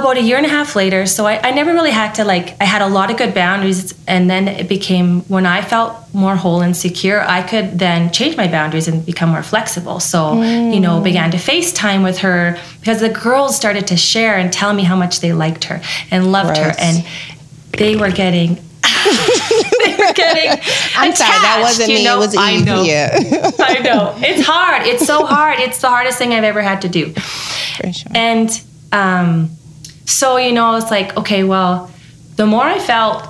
[0.00, 2.60] about a year and a half later so I, I never really had to like
[2.60, 6.36] i had a lot of good boundaries and then it became when i felt more
[6.36, 10.80] whole and secure i could then change my boundaries and become more flexible so you
[10.80, 14.82] know began to facetime with her because the girls started to share and tell me
[14.82, 15.80] how much they liked her
[16.10, 17.06] and loved her and
[17.78, 18.54] they were getting
[19.84, 20.50] they were getting
[20.96, 22.16] I'm sorry that wasn't you me know?
[22.16, 22.82] it was I know.
[22.82, 23.10] yeah
[23.58, 24.14] I know.
[24.18, 24.86] It's hard.
[24.86, 25.58] It's so hard.
[25.58, 27.12] It's the hardest thing I've ever had to do.
[27.12, 28.12] For sure.
[28.14, 29.50] And um,
[30.06, 31.90] so, you know, it's like, okay, well,
[32.36, 33.28] the more I felt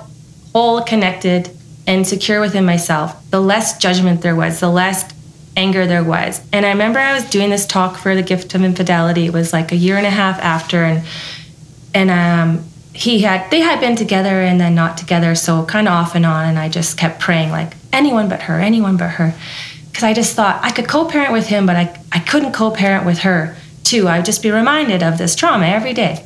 [0.53, 1.49] whole, connected,
[1.87, 5.13] and secure within myself, the less judgment there was, the less
[5.55, 6.41] anger there was.
[6.51, 9.25] And I remember I was doing this talk for the gift of infidelity.
[9.25, 11.05] It was like a year and a half after, and
[11.93, 15.93] and um, he had they had been together and then not together, so kind of
[15.93, 16.45] off and on.
[16.45, 19.33] And I just kept praying like anyone but her, anyone but her,
[19.87, 23.19] because I just thought I could co-parent with him, but I I couldn't co-parent with
[23.19, 24.07] her too.
[24.07, 26.25] I would just be reminded of this trauma every day.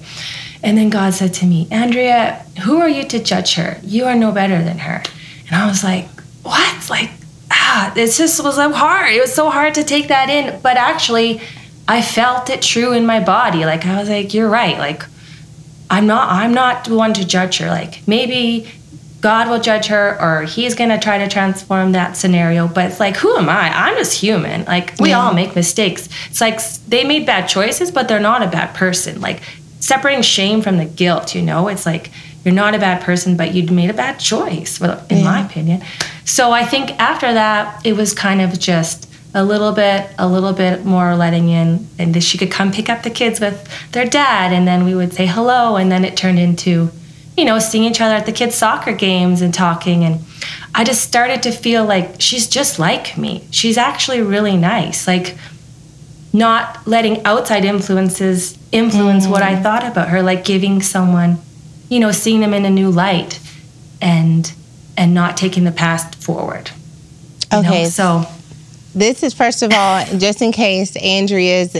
[0.62, 3.80] And then God said to me, Andrea, who are you to judge her?
[3.84, 5.02] You are no better than her.
[5.48, 6.08] And I was like,
[6.44, 6.90] what?
[6.90, 7.12] Like,
[7.52, 9.14] ah, it just was so hard.
[9.14, 10.60] It was so hard to take that in.
[10.62, 11.42] But actually,
[11.88, 13.66] I felt it true in my body.
[13.66, 14.78] Like I was like, you're right.
[14.78, 15.04] Like,
[15.90, 17.68] I'm not I'm not the one to judge her.
[17.68, 18.68] Like maybe
[19.22, 22.68] God will judge her or he's going to try to transform that scenario.
[22.68, 23.70] But it's like, who am I?
[23.70, 24.64] I'm just human.
[24.64, 25.20] Like, we yeah.
[25.20, 26.08] all make mistakes.
[26.30, 29.20] It's like they made bad choices, but they're not a bad person.
[29.20, 29.42] Like,
[29.80, 32.12] separating shame from the guilt, you know, it's like
[32.44, 35.24] you're not a bad person, but you made a bad choice, in yeah.
[35.24, 35.84] my opinion.
[36.26, 40.54] So I think after that, it was kind of just a little bit, a little
[40.54, 44.54] bit more letting in, and she could come pick up the kids with their dad,
[44.54, 46.90] and then we would say hello, and then it turned into,
[47.38, 50.22] you know, seeing each other at the kids' soccer games and talking, and
[50.74, 53.44] I just started to feel like she's just like me.
[53.52, 55.38] She's actually really nice, like
[56.32, 59.32] not letting outside influences influence mm.
[59.32, 59.64] what I mm.
[59.64, 61.40] thought about her, like giving someone,
[61.90, 63.40] you know, seeing them in a new light,
[64.02, 64.52] and
[64.98, 66.72] and not taking the past forward.
[67.52, 67.90] Okay, know?
[67.90, 68.26] so
[68.94, 71.76] this is first of all, just in case Andrea's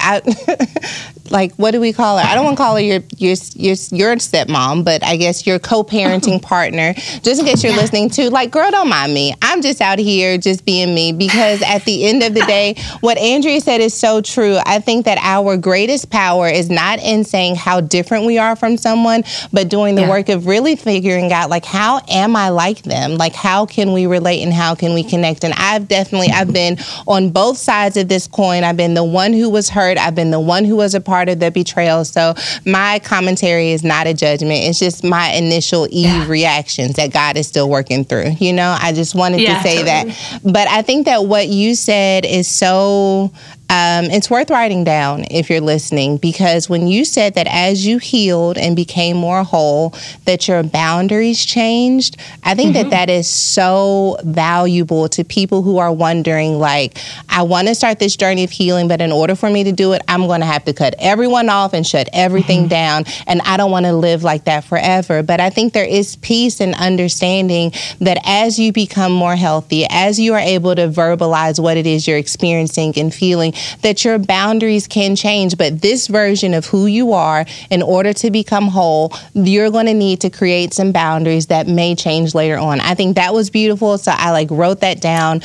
[0.00, 0.22] out.
[1.32, 2.24] like what do we call her?
[2.24, 5.58] I don't want to call her your your your your stepmom, but I guess your
[5.58, 6.92] co-parenting partner.
[7.22, 9.34] Just in case you're listening to, like, girl, don't mind me.
[9.40, 13.16] I'm just out here just being me because at the end of the day, what
[13.18, 14.58] Andrea said is so true.
[14.66, 18.76] I think that our greatest power is not in saying how different we are from
[18.76, 20.10] someone, but doing the yeah.
[20.10, 23.16] work of really figuring out like how am I like them?
[23.16, 25.44] Like how can we relate and how can we connect?
[25.44, 28.64] And I've definitely I've been on both sides of this coin.
[28.64, 29.96] I've been the one who was hurt.
[29.96, 32.04] I've been the one who was a part of the betrayal.
[32.04, 32.34] So
[32.66, 34.64] my commentary is not a judgment.
[34.64, 36.28] It's just my initial Eve yeah.
[36.28, 38.30] reactions that God is still working through.
[38.38, 40.12] You know, I just wanted yeah, to say totally.
[40.12, 40.40] that.
[40.44, 43.32] But I think that what you said is so
[43.72, 47.96] um, it's worth writing down if you're listening because when you said that as you
[47.96, 49.94] healed and became more whole,
[50.26, 52.90] that your boundaries changed, I think mm-hmm.
[52.90, 56.98] that that is so valuable to people who are wondering, like,
[57.30, 59.94] I want to start this journey of healing, but in order for me to do
[59.94, 62.68] it, I'm going to have to cut everyone off and shut everything mm-hmm.
[62.68, 63.04] down.
[63.26, 65.22] And I don't want to live like that forever.
[65.22, 70.20] But I think there is peace and understanding that as you become more healthy, as
[70.20, 74.86] you are able to verbalize what it is you're experiencing and feeling, that your boundaries
[74.86, 75.56] can change.
[75.56, 79.94] But this version of who you are, in order to become whole, you're going to
[79.94, 82.80] need to create some boundaries that may change later on.
[82.80, 83.98] I think that was beautiful.
[83.98, 85.40] So I like wrote that down.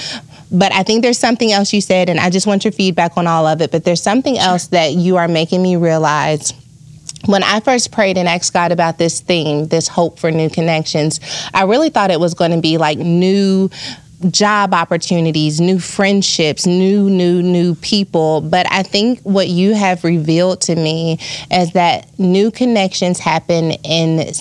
[0.52, 3.28] But I think there's something else you said, and I just want your feedback on
[3.28, 3.72] all of it.
[3.72, 6.54] But there's something else that you are making me realize
[7.26, 11.20] when I first prayed and asked God about this theme, this hope for new connections,
[11.54, 13.70] I really thought it was going to be like new
[14.32, 18.42] job opportunities, new friendships, new, new, new people.
[18.42, 21.20] But I think what you have revealed to me
[21.52, 24.32] is that new connections happen in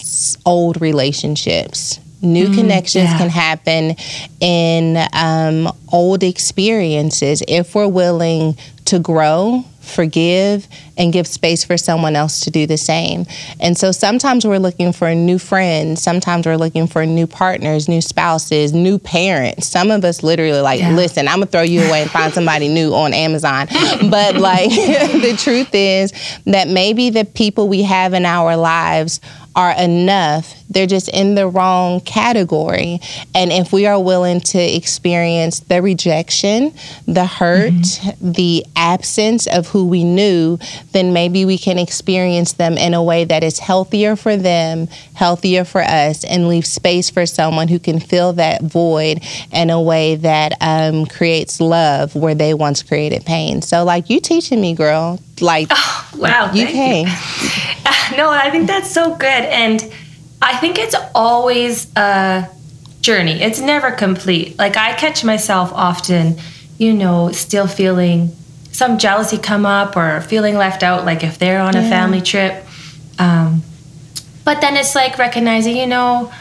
[0.45, 2.01] old relationships.
[2.23, 3.19] New mm, connections yeah.
[3.19, 3.95] can happen
[4.41, 10.67] in um, old experiences if we're willing to grow forgive,
[10.99, 13.27] and give space for someone else to do the same.
[13.61, 17.89] And so sometimes we're looking for a new friends, sometimes we're looking for new partners,
[17.89, 19.67] new spouses, new parents.
[19.67, 20.91] Some of us literally like, yeah.
[20.91, 23.69] listen, I'm gonna throw you away and find somebody new on Amazon.
[24.11, 26.13] But like the truth is
[26.45, 29.21] that maybe the people we have in our lives
[29.57, 30.55] are enough.
[30.69, 33.01] They're just in the wrong category.
[33.35, 36.75] And if we are willing to experience the rejection,
[37.07, 38.33] the hurt, mm-hmm.
[38.33, 40.59] the absence of who we knew,
[40.93, 45.65] then maybe we can experience them in a way that is healthier for them, healthier
[45.65, 50.17] for us, and leave space for someone who can fill that void in a way
[50.17, 53.63] that um, creates love where they once created pain.
[53.63, 57.07] So, like you teaching me, girl, like oh, wow, you can.
[58.17, 59.27] no, I think that's so good.
[59.27, 59.83] And
[60.43, 62.49] I think it's always a
[63.01, 64.59] journey, it's never complete.
[64.59, 66.37] Like, I catch myself often,
[66.79, 68.31] you know, still feeling
[68.73, 71.87] some jealousy come up or feeling left out, like if they're on yeah.
[71.87, 72.65] a family trip.
[73.19, 73.63] Um,
[74.45, 76.33] but then it's like recognizing, you know,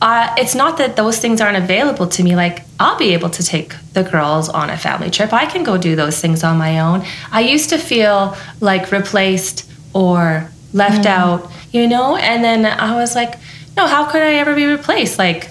[0.00, 2.36] uh, it's not that those things aren't available to me.
[2.36, 5.32] Like, I'll be able to take the girls on a family trip.
[5.32, 7.04] I can go do those things on my own.
[7.32, 11.06] I used to feel like replaced or left mm.
[11.06, 12.16] out, you know?
[12.16, 13.34] And then I was like,
[13.76, 15.18] no, how could I ever be replaced?
[15.18, 15.50] Like,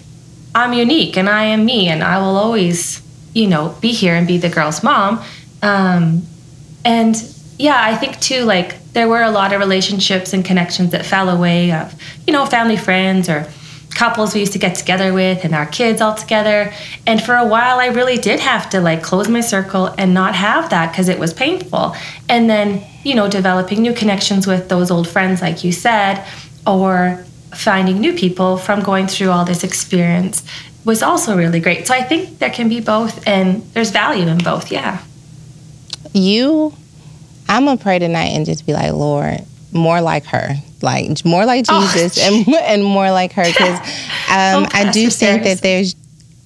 [0.53, 3.01] I'm unique and I am me and I will always
[3.35, 5.21] you know, be here and be the girl's mom.
[5.61, 6.23] Um,
[6.83, 7.15] and
[7.59, 11.29] yeah, I think too, like there were a lot of relationships and connections that fell
[11.29, 11.93] away of,
[12.25, 13.45] you know, family friends or
[13.95, 16.71] couples we used to get together with and our kids all together.
[17.07, 20.35] And for a while, I really did have to like close my circle and not
[20.35, 21.95] have that because it was painful.
[22.29, 26.23] And then, you know, developing new connections with those old friends, like you said,
[26.67, 27.23] or
[27.53, 30.43] finding new people from going through all this experience
[30.83, 31.87] was also really great.
[31.87, 34.71] So I think there can be both and there's value in both.
[34.71, 35.01] Yeah.
[36.13, 36.73] You,
[37.47, 39.39] I'm to pray tonight and just be like, Lord,
[39.71, 40.55] more like her
[40.85, 42.27] like more like oh, Jesus oh.
[42.27, 43.79] and and more like her because
[44.29, 45.95] um, oh, I do think that there's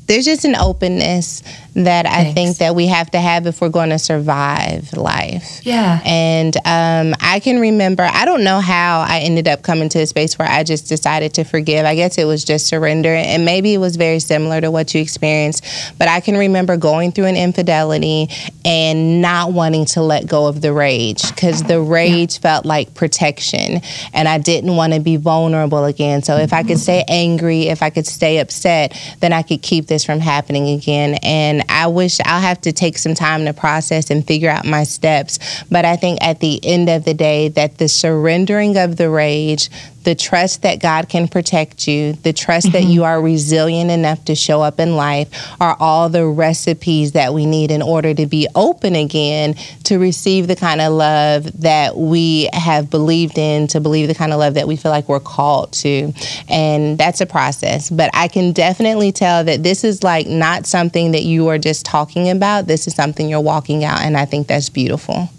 [0.07, 1.43] there's just an openness
[1.76, 2.32] that Thanks.
[2.32, 5.61] I think that we have to have if we're going to survive life.
[5.63, 6.01] Yeah.
[6.03, 10.05] And um, I can remember, I don't know how I ended up coming to a
[10.05, 11.86] space where I just decided to forgive.
[11.86, 13.13] I guess it was just surrender.
[13.13, 15.65] And maybe it was very similar to what you experienced.
[15.97, 18.30] But I can remember going through an infidelity
[18.65, 22.41] and not wanting to let go of the rage because the rage yeah.
[22.41, 23.82] felt like protection.
[24.13, 26.24] And I didn't want to be vulnerable again.
[26.24, 29.88] So if I could stay angry, if I could stay upset, then I could keep
[29.88, 31.20] this from happening again.
[31.24, 34.84] And I wish I'll have to take some time to process and figure out my
[34.84, 35.39] steps.
[35.70, 39.70] But I think at the end of the day, that the surrendering of the rage,
[40.03, 42.73] the trust that God can protect you, the trust mm-hmm.
[42.73, 45.29] that you are resilient enough to show up in life
[45.59, 50.47] are all the recipes that we need in order to be open again to receive
[50.47, 54.53] the kind of love that we have believed in, to believe the kind of love
[54.53, 56.13] that we feel like we're called to.
[56.47, 57.89] And that's a process.
[57.89, 61.85] But I can definitely tell that this is like not something that you are just
[61.85, 62.67] talking about.
[62.67, 64.01] This is something you're walking out.
[64.01, 65.29] And I think that's beautiful.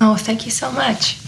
[0.00, 1.18] Oh, thank you so much.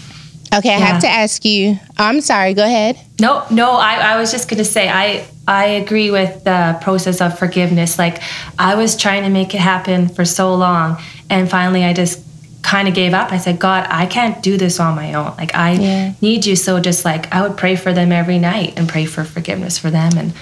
[0.53, 0.85] Okay, I yeah.
[0.85, 1.79] have to ask you.
[1.97, 2.53] I'm sorry.
[2.53, 2.99] Go ahead.
[3.19, 3.71] No, no.
[3.71, 7.97] I, I was just going to say I I agree with the process of forgiveness.
[7.97, 8.21] Like
[8.59, 12.21] I was trying to make it happen for so long, and finally I just
[12.61, 13.31] kind of gave up.
[13.31, 15.35] I said, God, I can't do this on my own.
[15.37, 16.13] Like I yeah.
[16.21, 16.55] need you.
[16.55, 19.89] So just like I would pray for them every night and pray for forgiveness for
[19.89, 20.33] them and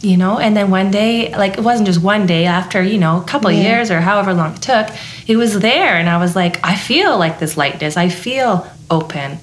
[0.00, 3.20] you know and then one day like it wasn't just one day after you know
[3.20, 3.62] a couple yeah.
[3.62, 4.88] years or however long it took
[5.26, 9.38] it was there and i was like i feel like this lightness i feel open.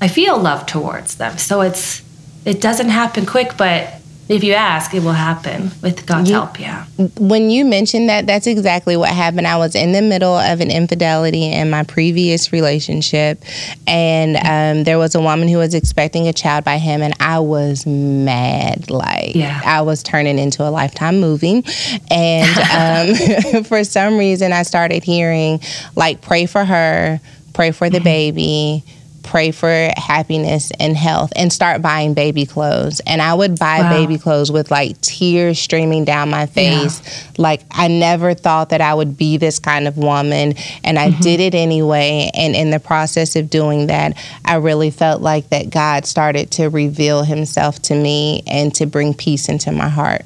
[0.00, 1.38] I feel love towards them.
[1.38, 2.02] So it's
[2.44, 3.97] it doesn't happen quick, but
[4.28, 6.60] if you ask, it will happen with God's you, help.
[6.60, 6.84] Yeah.
[7.18, 9.46] When you mentioned that, that's exactly what happened.
[9.46, 13.42] I was in the middle of an infidelity in my previous relationship,
[13.86, 17.38] and um, there was a woman who was expecting a child by him, and I
[17.38, 18.90] was mad.
[18.90, 19.62] Like, yeah.
[19.64, 21.64] I was turning into a lifetime movie.
[22.10, 23.14] And
[23.56, 25.60] um, for some reason, I started hearing,
[25.96, 27.20] like, pray for her
[27.58, 28.04] pray for the mm-hmm.
[28.04, 28.84] baby,
[29.28, 33.00] pray for happiness and health, and start buying baby clothes.
[33.06, 33.90] And I would buy wow.
[33.90, 37.02] baby clothes with like tears streaming down my face.
[37.04, 37.32] Yeah.
[37.38, 41.20] Like I never thought that I would be this kind of woman, and I mm-hmm.
[41.20, 42.30] did it anyway.
[42.34, 46.68] And in the process of doing that, I really felt like that God started to
[46.68, 50.22] reveal Himself to me and to bring peace into my heart.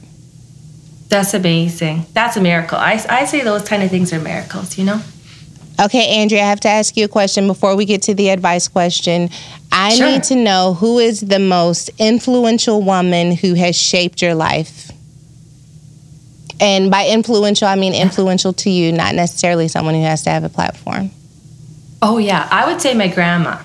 [1.09, 2.07] That's amazing.
[2.15, 2.79] That's a miracle.
[2.79, 5.03] I, I say those kind of things are miracles, you know?
[5.81, 8.69] Okay, Andrea, I have to ask you a question before we get to the advice
[8.69, 9.31] question.
[9.71, 10.07] I sure.
[10.07, 14.91] need to know who is the most influential woman who has shaped your life?
[16.61, 20.45] And by influential, I mean influential to you, not necessarily someone who has to have
[20.45, 21.11] a platform.
[22.03, 22.49] Oh, yeah.
[22.51, 23.63] I would say my grandma.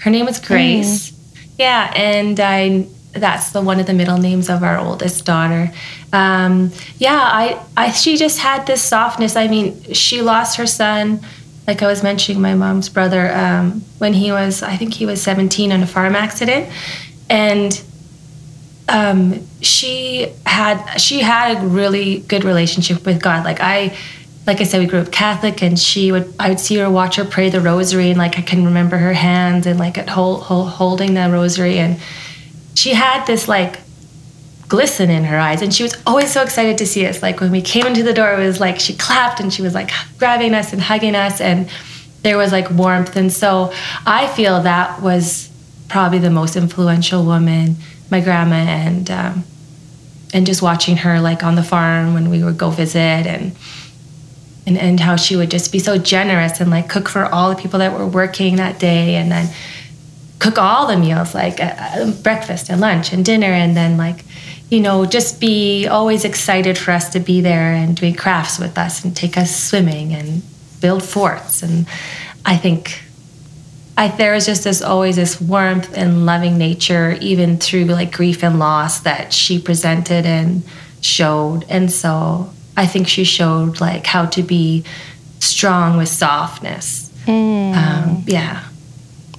[0.00, 1.10] Her name was Grace.
[1.10, 1.14] Mm.
[1.58, 5.72] Yeah, and I that's the one of the middle names of our oldest daughter.
[6.12, 9.36] Um, yeah, I, I, she just had this softness.
[9.36, 11.20] I mean, she lost her son
[11.68, 15.20] like I was mentioning, my mom's brother, um, when he was, I think he was
[15.20, 16.72] 17 in a farm accident,
[17.28, 17.78] and
[18.88, 23.44] um, she had she had a really good relationship with God.
[23.44, 23.94] Like I,
[24.46, 27.16] like I said, we grew up Catholic, and she would I would see her watch
[27.16, 30.44] her pray the Rosary, and like I can remember her hands and like at hold,
[30.44, 32.00] hold, holding the Rosary, and
[32.74, 33.78] she had this like
[34.68, 35.62] glisten in her eyes.
[35.62, 37.22] And she was always so excited to see us.
[37.22, 39.74] Like when we came into the door it was like she clapped and she was
[39.74, 41.70] like grabbing us and hugging us and
[42.22, 43.16] there was like warmth.
[43.16, 43.72] And so
[44.06, 45.48] i feel that was
[45.88, 47.76] probably the most influential woman
[48.10, 49.44] my grandma and um,
[50.32, 53.54] and just watching her like on the farm when we would go visit and
[54.66, 57.60] and, and how she would just be so generous and like cook for all the
[57.60, 59.48] people that were working that day and then
[60.38, 64.24] cook all the meals like uh, breakfast and lunch and dinner and then like
[64.70, 68.76] you know, just be always excited for us to be there and doing crafts with
[68.76, 70.42] us and take us swimming and
[70.80, 71.62] build forts.
[71.62, 71.86] And
[72.44, 73.02] I think
[73.96, 78.44] I, there was just this always this warmth and loving nature, even through like grief
[78.44, 80.62] and loss that she presented and
[81.00, 81.64] showed.
[81.68, 84.84] And so I think she showed like how to be
[85.40, 87.10] strong with softness.
[87.24, 87.74] Mm.
[87.74, 88.64] Um, yeah.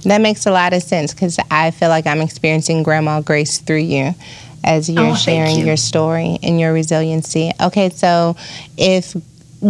[0.04, 3.78] That makes a lot of sense because I feel like I'm experiencing Grandma Grace through
[3.78, 4.16] you
[4.64, 5.66] as you're Oh, sharing you.
[5.66, 7.52] your story and your resiliency.
[7.62, 8.36] Okay, so
[8.78, 9.16] if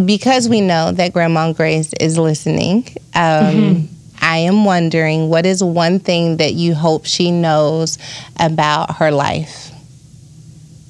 [0.06, 2.86] because we know that Grandma Grace is listening,
[3.16, 3.96] um, Mm-hmm.
[4.22, 7.98] I am wondering what is one thing that you hope she knows
[8.38, 9.72] about her life?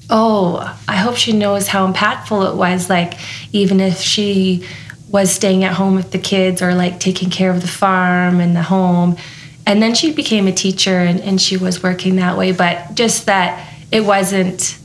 [0.10, 2.89] Oh, I hope she knows how impactful it was.
[2.89, 3.14] Like,
[3.54, 4.66] even if she
[5.10, 8.56] was staying at home with the kids or like taking care of the farm and
[8.56, 9.16] the home.
[9.66, 12.52] And then she became a teacher and, and she was working that way.
[12.52, 14.77] But just that it wasn't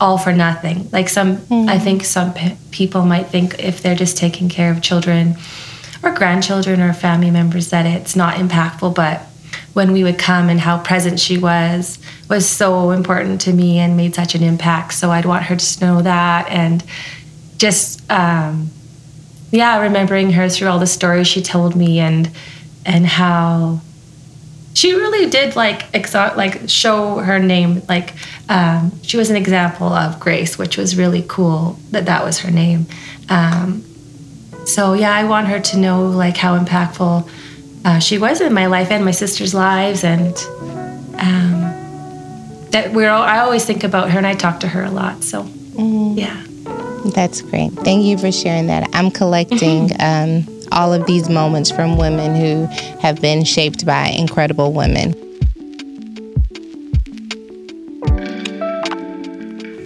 [0.00, 0.88] all for nothing.
[0.90, 4.82] Like, some, I think some pe- people might think if they're just taking care of
[4.82, 5.36] children
[6.02, 8.94] or grandchildren or family members that it's not impactful.
[8.94, 9.20] But
[9.72, 11.98] when we would come and how present she was
[12.28, 14.94] was so important to me and made such an impact.
[14.94, 16.84] So I'd want her to know that and
[17.56, 18.70] just um,
[19.50, 22.30] yeah, remembering her through all the stories she told me and
[22.84, 23.80] and how
[24.74, 25.92] she really did like
[26.36, 28.14] like show her name like
[28.48, 32.50] um, she was an example of grace which was really cool that that was her
[32.50, 32.86] name
[33.28, 33.84] um,
[34.66, 37.28] so yeah i want her to know like how impactful
[37.84, 40.36] uh, she was in my life and my sister's lives and
[41.18, 41.60] um,
[42.70, 45.22] that we're all, i always think about her and i talk to her a lot
[45.22, 45.44] so
[46.14, 46.42] yeah
[47.16, 47.72] That's great.
[47.72, 48.88] Thank you for sharing that.
[48.92, 52.66] I'm collecting um, all of these moments from women who
[53.00, 55.14] have been shaped by incredible women.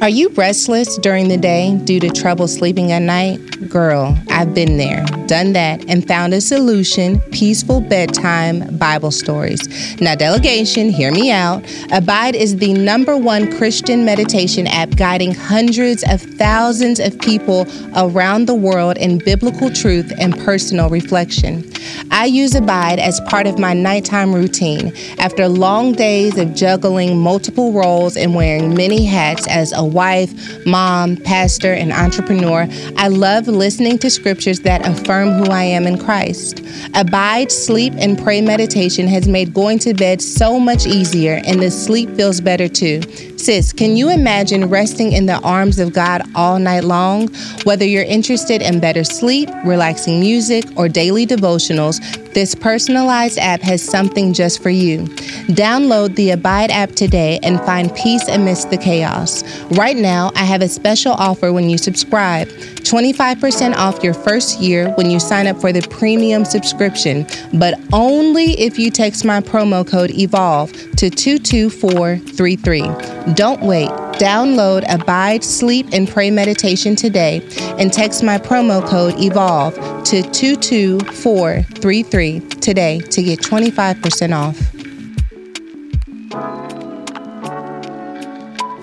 [0.03, 3.41] Are you restless during the day due to trouble sleeping at night?
[3.57, 9.99] Girl, I've been there, done that, and found a solution peaceful bedtime Bible stories.
[9.99, 11.65] Now, delegation, hear me out.
[11.91, 18.45] Abide is the number one Christian meditation app guiding hundreds of thousands of people around
[18.45, 21.65] the world in biblical truth and personal reflection.
[22.11, 24.93] I use Abide as part of my nighttime routine.
[25.19, 31.17] After long days of juggling multiple roles and wearing many hats as a wife, mom,
[31.17, 36.63] pastor, and entrepreneur, I love listening to scriptures that affirm who I am in Christ.
[36.95, 41.71] Abide, sleep, and pray meditation has made going to bed so much easier, and the
[41.71, 43.01] sleep feels better too.
[43.37, 47.29] Sis, can you imagine resting in the arms of God all night long?
[47.65, 52.01] Whether you're interested in better sleep, relaxing music, or daily devotionals,
[52.33, 55.05] this personalized app has something just for you.
[55.49, 59.43] Download the Abide app today and find peace amidst the chaos.
[59.71, 64.91] Right now, I have a special offer when you subscribe 25% off your first year
[64.93, 69.87] when you sign up for the premium subscription, but only if you text my promo
[69.87, 73.26] code EVOLVE to 22433.
[73.35, 73.89] Don't wait.
[74.19, 77.43] Download Abide, Sleep, and Pray Meditation today
[77.79, 79.75] and text my promo code EVOLVE
[80.05, 84.76] to 22433 today to get 25% off.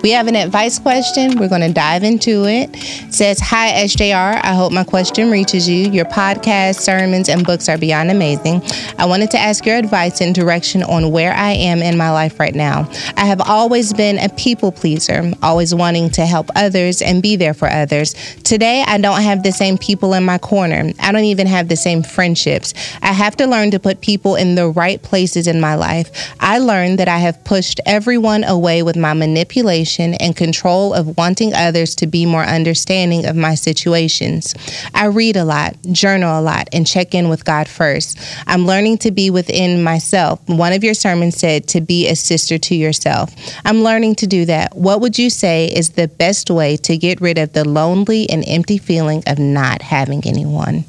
[0.04, 1.38] We have an advice question.
[1.38, 2.68] We're going to dive into it.
[2.74, 4.38] It says, Hi, SJR.
[4.44, 5.90] I hope my question reaches you.
[5.90, 8.60] Your podcast, sermons, and books are beyond amazing.
[8.98, 12.38] I wanted to ask your advice and direction on where I am in my life
[12.38, 12.86] right now.
[13.16, 17.54] I have always been a people pleaser, always wanting to help others and be there
[17.54, 18.12] for others.
[18.42, 20.92] Today, I don't have the same people in my corner.
[21.00, 22.74] I don't even have the same friendships.
[23.00, 26.34] I have to learn to put people in the right places in my life.
[26.40, 31.54] I learned that I have pushed everyone away with my manipulation and control of wanting
[31.54, 34.54] others to be more understanding of my situations.
[34.94, 38.18] I read a lot, journal a lot, and check in with God first.
[38.46, 40.40] I'm learning to be within myself.
[40.48, 43.34] One of your sermons said to be a sister to yourself.
[43.64, 44.74] I'm learning to do that.
[44.76, 48.44] What would you say is the best way to get rid of the lonely and
[48.46, 50.84] empty feeling of not having anyone?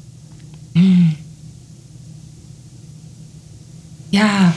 [0.74, 1.16] Mm.
[4.10, 4.52] Yeah.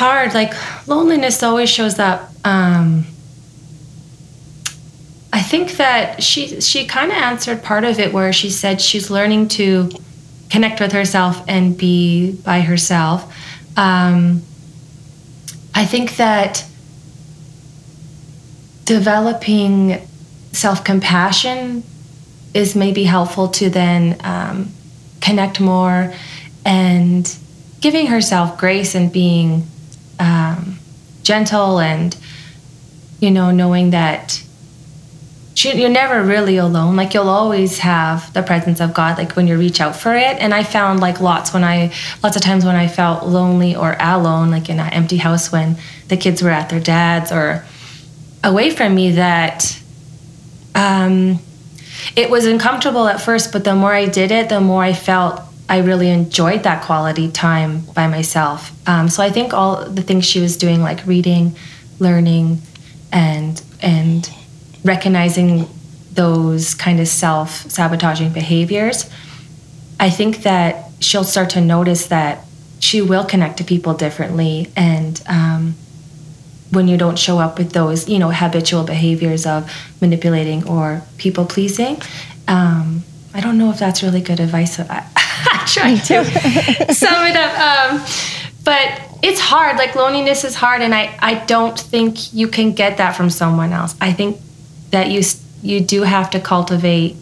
[0.00, 0.32] Hard.
[0.32, 0.54] Like
[0.88, 2.30] loneliness always shows up.
[2.42, 3.04] Um,
[5.30, 9.10] I think that she she kind of answered part of it where she said she's
[9.10, 9.90] learning to
[10.48, 13.30] connect with herself and be by herself.
[13.76, 14.42] Um,
[15.74, 16.64] I think that
[18.86, 20.08] developing
[20.52, 21.84] self compassion
[22.54, 24.72] is maybe helpful to then um,
[25.20, 26.14] connect more
[26.64, 27.36] and
[27.82, 29.66] giving herself grace and being
[30.20, 30.78] um,
[31.22, 32.16] gentle and
[33.18, 34.44] you know knowing that
[35.56, 36.96] you're never really alone.
[36.96, 40.38] Like you'll always have the presence of god like when you reach out for it.
[40.38, 41.92] And i found like lots when i
[42.22, 45.76] lots of times when i felt lonely or alone like in an empty house when
[46.08, 47.64] the kids were at their dad's or
[48.42, 49.80] away from me that
[50.74, 51.38] um,
[52.16, 55.40] it was uncomfortable at first, but the more I did it, the more I felt
[55.70, 58.72] I really enjoyed that quality time by myself.
[58.88, 61.56] Um, so I think all the things she was doing, like reading,
[62.00, 62.60] learning,
[63.12, 64.28] and and
[64.84, 65.68] recognizing
[66.12, 69.08] those kind of self sabotaging behaviors,
[70.00, 72.44] I think that she'll start to notice that
[72.80, 75.22] she will connect to people differently and.
[75.26, 75.74] Um,
[76.72, 79.68] when you don't show up with those, you know, habitual behaviors of
[80.00, 82.00] manipulating or people pleasing.
[82.46, 83.02] Um,
[83.34, 84.78] I don't know if that's really good advice.
[84.78, 85.04] I,
[85.72, 86.24] trying to
[86.94, 87.58] sum it up.
[87.58, 88.06] Um,
[88.64, 89.76] but it's hard.
[89.76, 93.72] Like loneliness is hard, and I, I don't think you can get that from someone
[93.72, 93.94] else.
[94.00, 94.38] I think
[94.90, 95.22] that you
[95.62, 97.16] you do have to cultivate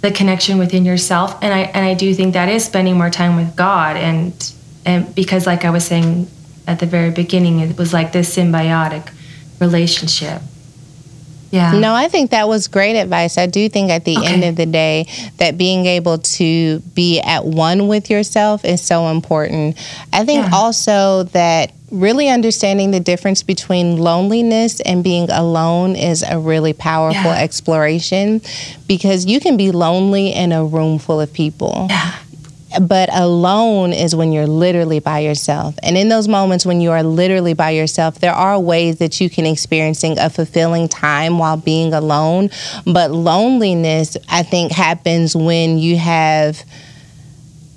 [0.00, 3.36] the connection within yourself, and I and I do think that is spending more time
[3.36, 4.52] with God, and
[4.84, 6.28] and because like I was saying
[6.66, 7.60] at the very beginning.
[7.60, 9.12] It was like this symbiotic
[9.60, 10.42] relationship.
[11.52, 11.78] Yeah.
[11.78, 13.36] No, I think that was great advice.
[13.36, 14.26] I do think at the okay.
[14.26, 19.08] end of the day that being able to be at one with yourself is so
[19.08, 19.76] important.
[20.14, 20.50] I think yeah.
[20.54, 27.30] also that really understanding the difference between loneliness and being alone is a really powerful
[27.30, 27.42] yeah.
[27.42, 28.40] exploration
[28.88, 31.86] because you can be lonely in a room full of people.
[31.90, 32.14] Yeah.
[32.80, 35.74] But alone is when you're literally by yourself.
[35.82, 39.28] And in those moments when you are literally by yourself, there are ways that you
[39.28, 42.50] can experiencing a fulfilling time while being alone.
[42.86, 46.62] But loneliness, I think, happens when you have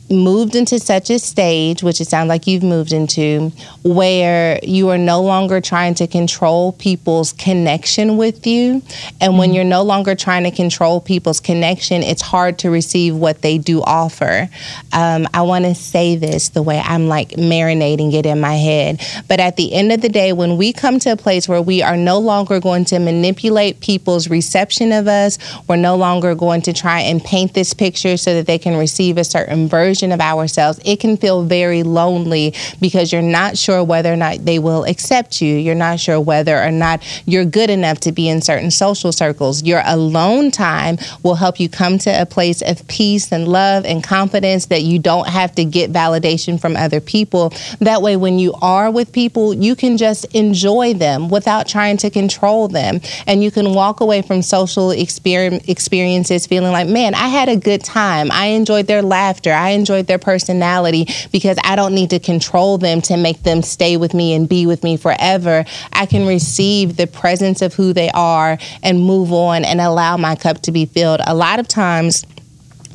[0.10, 3.52] moved into such a stage, which it sounds like you've moved into,
[3.86, 8.82] where you are no longer trying to control people's connection with you.
[9.22, 9.56] And when mm-hmm.
[9.56, 13.82] you're no longer trying to control people's connection, it's hard to receive what they do
[13.82, 14.50] offer.
[14.92, 19.02] Um, I want to say this the way I'm like marinating it in my head.
[19.28, 21.82] But at the end of the day, when we come to a place where we
[21.82, 26.74] are no longer going to manipulate people's reception of us, we're no longer going to
[26.74, 30.20] try and paint this picture so that they can receive a certain version version of
[30.20, 34.84] ourselves, it can feel very lonely because you're not sure whether or not they will
[34.86, 35.56] accept you.
[35.56, 39.64] You're not sure whether or not you're good enough to be in certain social circles.
[39.64, 44.04] Your alone time will help you come to a place of peace and love and
[44.04, 47.52] confidence that you don't have to get validation from other people.
[47.80, 52.10] That way, when you are with people, you can just enjoy them without trying to
[52.10, 53.02] control them.
[53.28, 57.84] And you can walk away from social experiences feeling like, man, I had a good
[57.84, 58.32] time.
[58.32, 59.52] I enjoyed their laughter.
[59.52, 63.62] I enjoyed enjoyed their personality because I don't need to control them to make them
[63.66, 65.66] stay with me and be with me forever.
[65.93, 70.36] I can receive the presence of who they are and move on and allow my
[70.36, 71.22] cup to be filled.
[71.26, 72.26] A lot of times,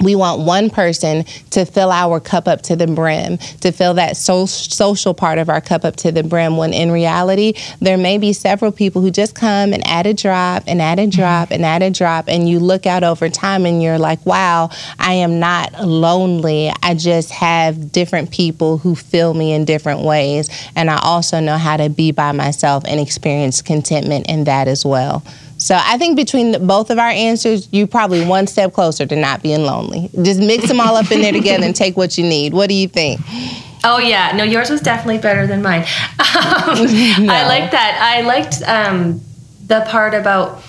[0.02, 4.16] we want one person to fill our cup up to the brim, to fill that
[4.16, 8.18] so- social part of our cup up to the brim, when in reality, there may
[8.18, 11.20] be several people who just come and add a drop and add a mm-hmm.
[11.20, 12.28] drop and add a drop.
[12.28, 16.72] And you look out over time and you're like, wow, I am not lonely.
[16.82, 20.48] I just have different people who fill me in different ways.
[20.76, 24.84] And I also know how to be by myself and experience contentment in that as
[24.84, 25.22] well.
[25.60, 29.42] So I think between both of our answers, you probably one step closer to not
[29.42, 30.08] being lonely.
[30.22, 32.54] Just mix them all up in there together and take what you need.
[32.54, 33.20] What do you think?
[33.84, 35.86] Oh yeah, no, yours was definitely better than mine.
[36.30, 36.86] Um,
[37.26, 37.32] no.
[37.32, 37.98] I like that.
[38.00, 39.20] I liked um,
[39.66, 40.62] the part about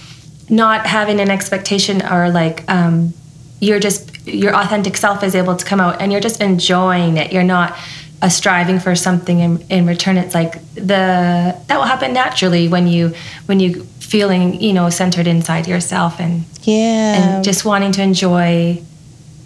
[0.50, 3.14] not having an expectation or like um,
[3.60, 7.32] you're just your authentic self is able to come out and you're just enjoying it.
[7.32, 7.78] You're not
[8.24, 10.18] a striving for something in, in return.
[10.18, 13.14] It's like the that will happen naturally when you
[13.46, 17.38] when you feeling you know centered inside yourself and yeah.
[17.38, 18.78] and just wanting to enjoy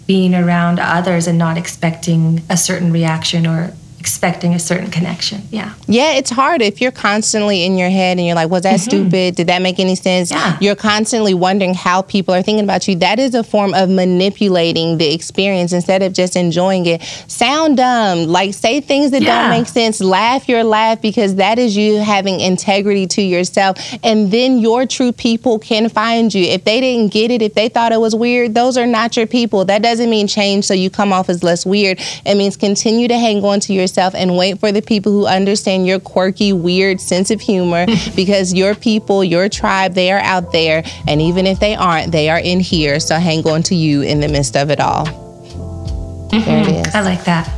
[0.08, 3.72] being around others and not expecting a certain reaction or
[4.06, 5.42] expecting a certain connection.
[5.50, 5.74] Yeah.
[5.88, 9.08] Yeah, it's hard if you're constantly in your head and you're like, was that mm-hmm.
[9.08, 9.34] stupid?
[9.34, 10.30] Did that make any sense?
[10.30, 10.56] Yeah.
[10.60, 12.94] You're constantly wondering how people are thinking about you.
[12.94, 17.02] That is a form of manipulating the experience instead of just enjoying it.
[17.26, 19.48] Sound dumb, like say things that yeah.
[19.48, 23.76] don't make sense, laugh your laugh because that is you having integrity to yourself.
[24.04, 26.44] And then your true people can find you.
[26.44, 29.26] If they didn't get it, if they thought it was weird, those are not your
[29.26, 29.64] people.
[29.64, 31.98] That doesn't mean change so you come off as less weird.
[32.24, 35.26] It means continue to hang on to yourself yourself and wait for the people who
[35.26, 37.86] understand your quirky, weird sense of humor
[38.16, 40.82] because your people, your tribe, they are out there.
[41.06, 43.00] And even if they aren't, they are in here.
[43.00, 45.06] So hang on to you in the midst of it all.
[45.06, 46.44] Mm-hmm.
[46.44, 46.94] There it is.
[46.94, 47.52] I like that.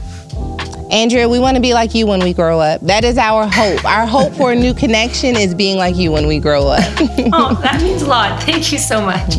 [0.90, 2.80] Andrea, we want to be like you when we grow up.
[2.80, 3.84] That is our hope.
[3.84, 6.82] Our hope for a new connection is being like you when we grow up.
[7.32, 8.42] oh, that means a lot.
[8.44, 9.34] Thank you so much.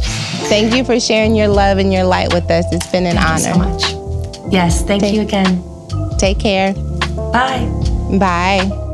[0.50, 2.66] Thank you for sharing your love and your light with us.
[2.72, 3.80] It's been an thank honor.
[3.80, 4.54] so much.
[4.54, 5.64] Yes, thank, thank you again.
[6.20, 6.76] Take care.
[7.32, 7.68] Bye.
[8.18, 8.90] Bye.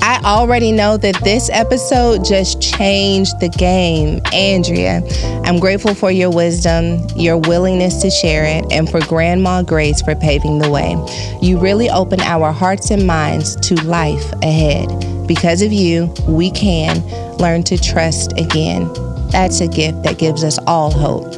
[0.00, 4.20] I already know that this episode just changed the game.
[4.32, 5.02] Andrea,
[5.44, 10.14] I'm grateful for your wisdom, your willingness to share it, and for Grandma Grace for
[10.14, 10.96] paving the way.
[11.40, 14.88] You really open our hearts and minds to life ahead.
[15.26, 18.90] Because of you, we can learn to trust again.
[19.30, 21.34] That's a gift that gives us all hope.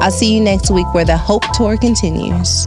[0.00, 2.66] I'll see you next week where the Hope Tour continues.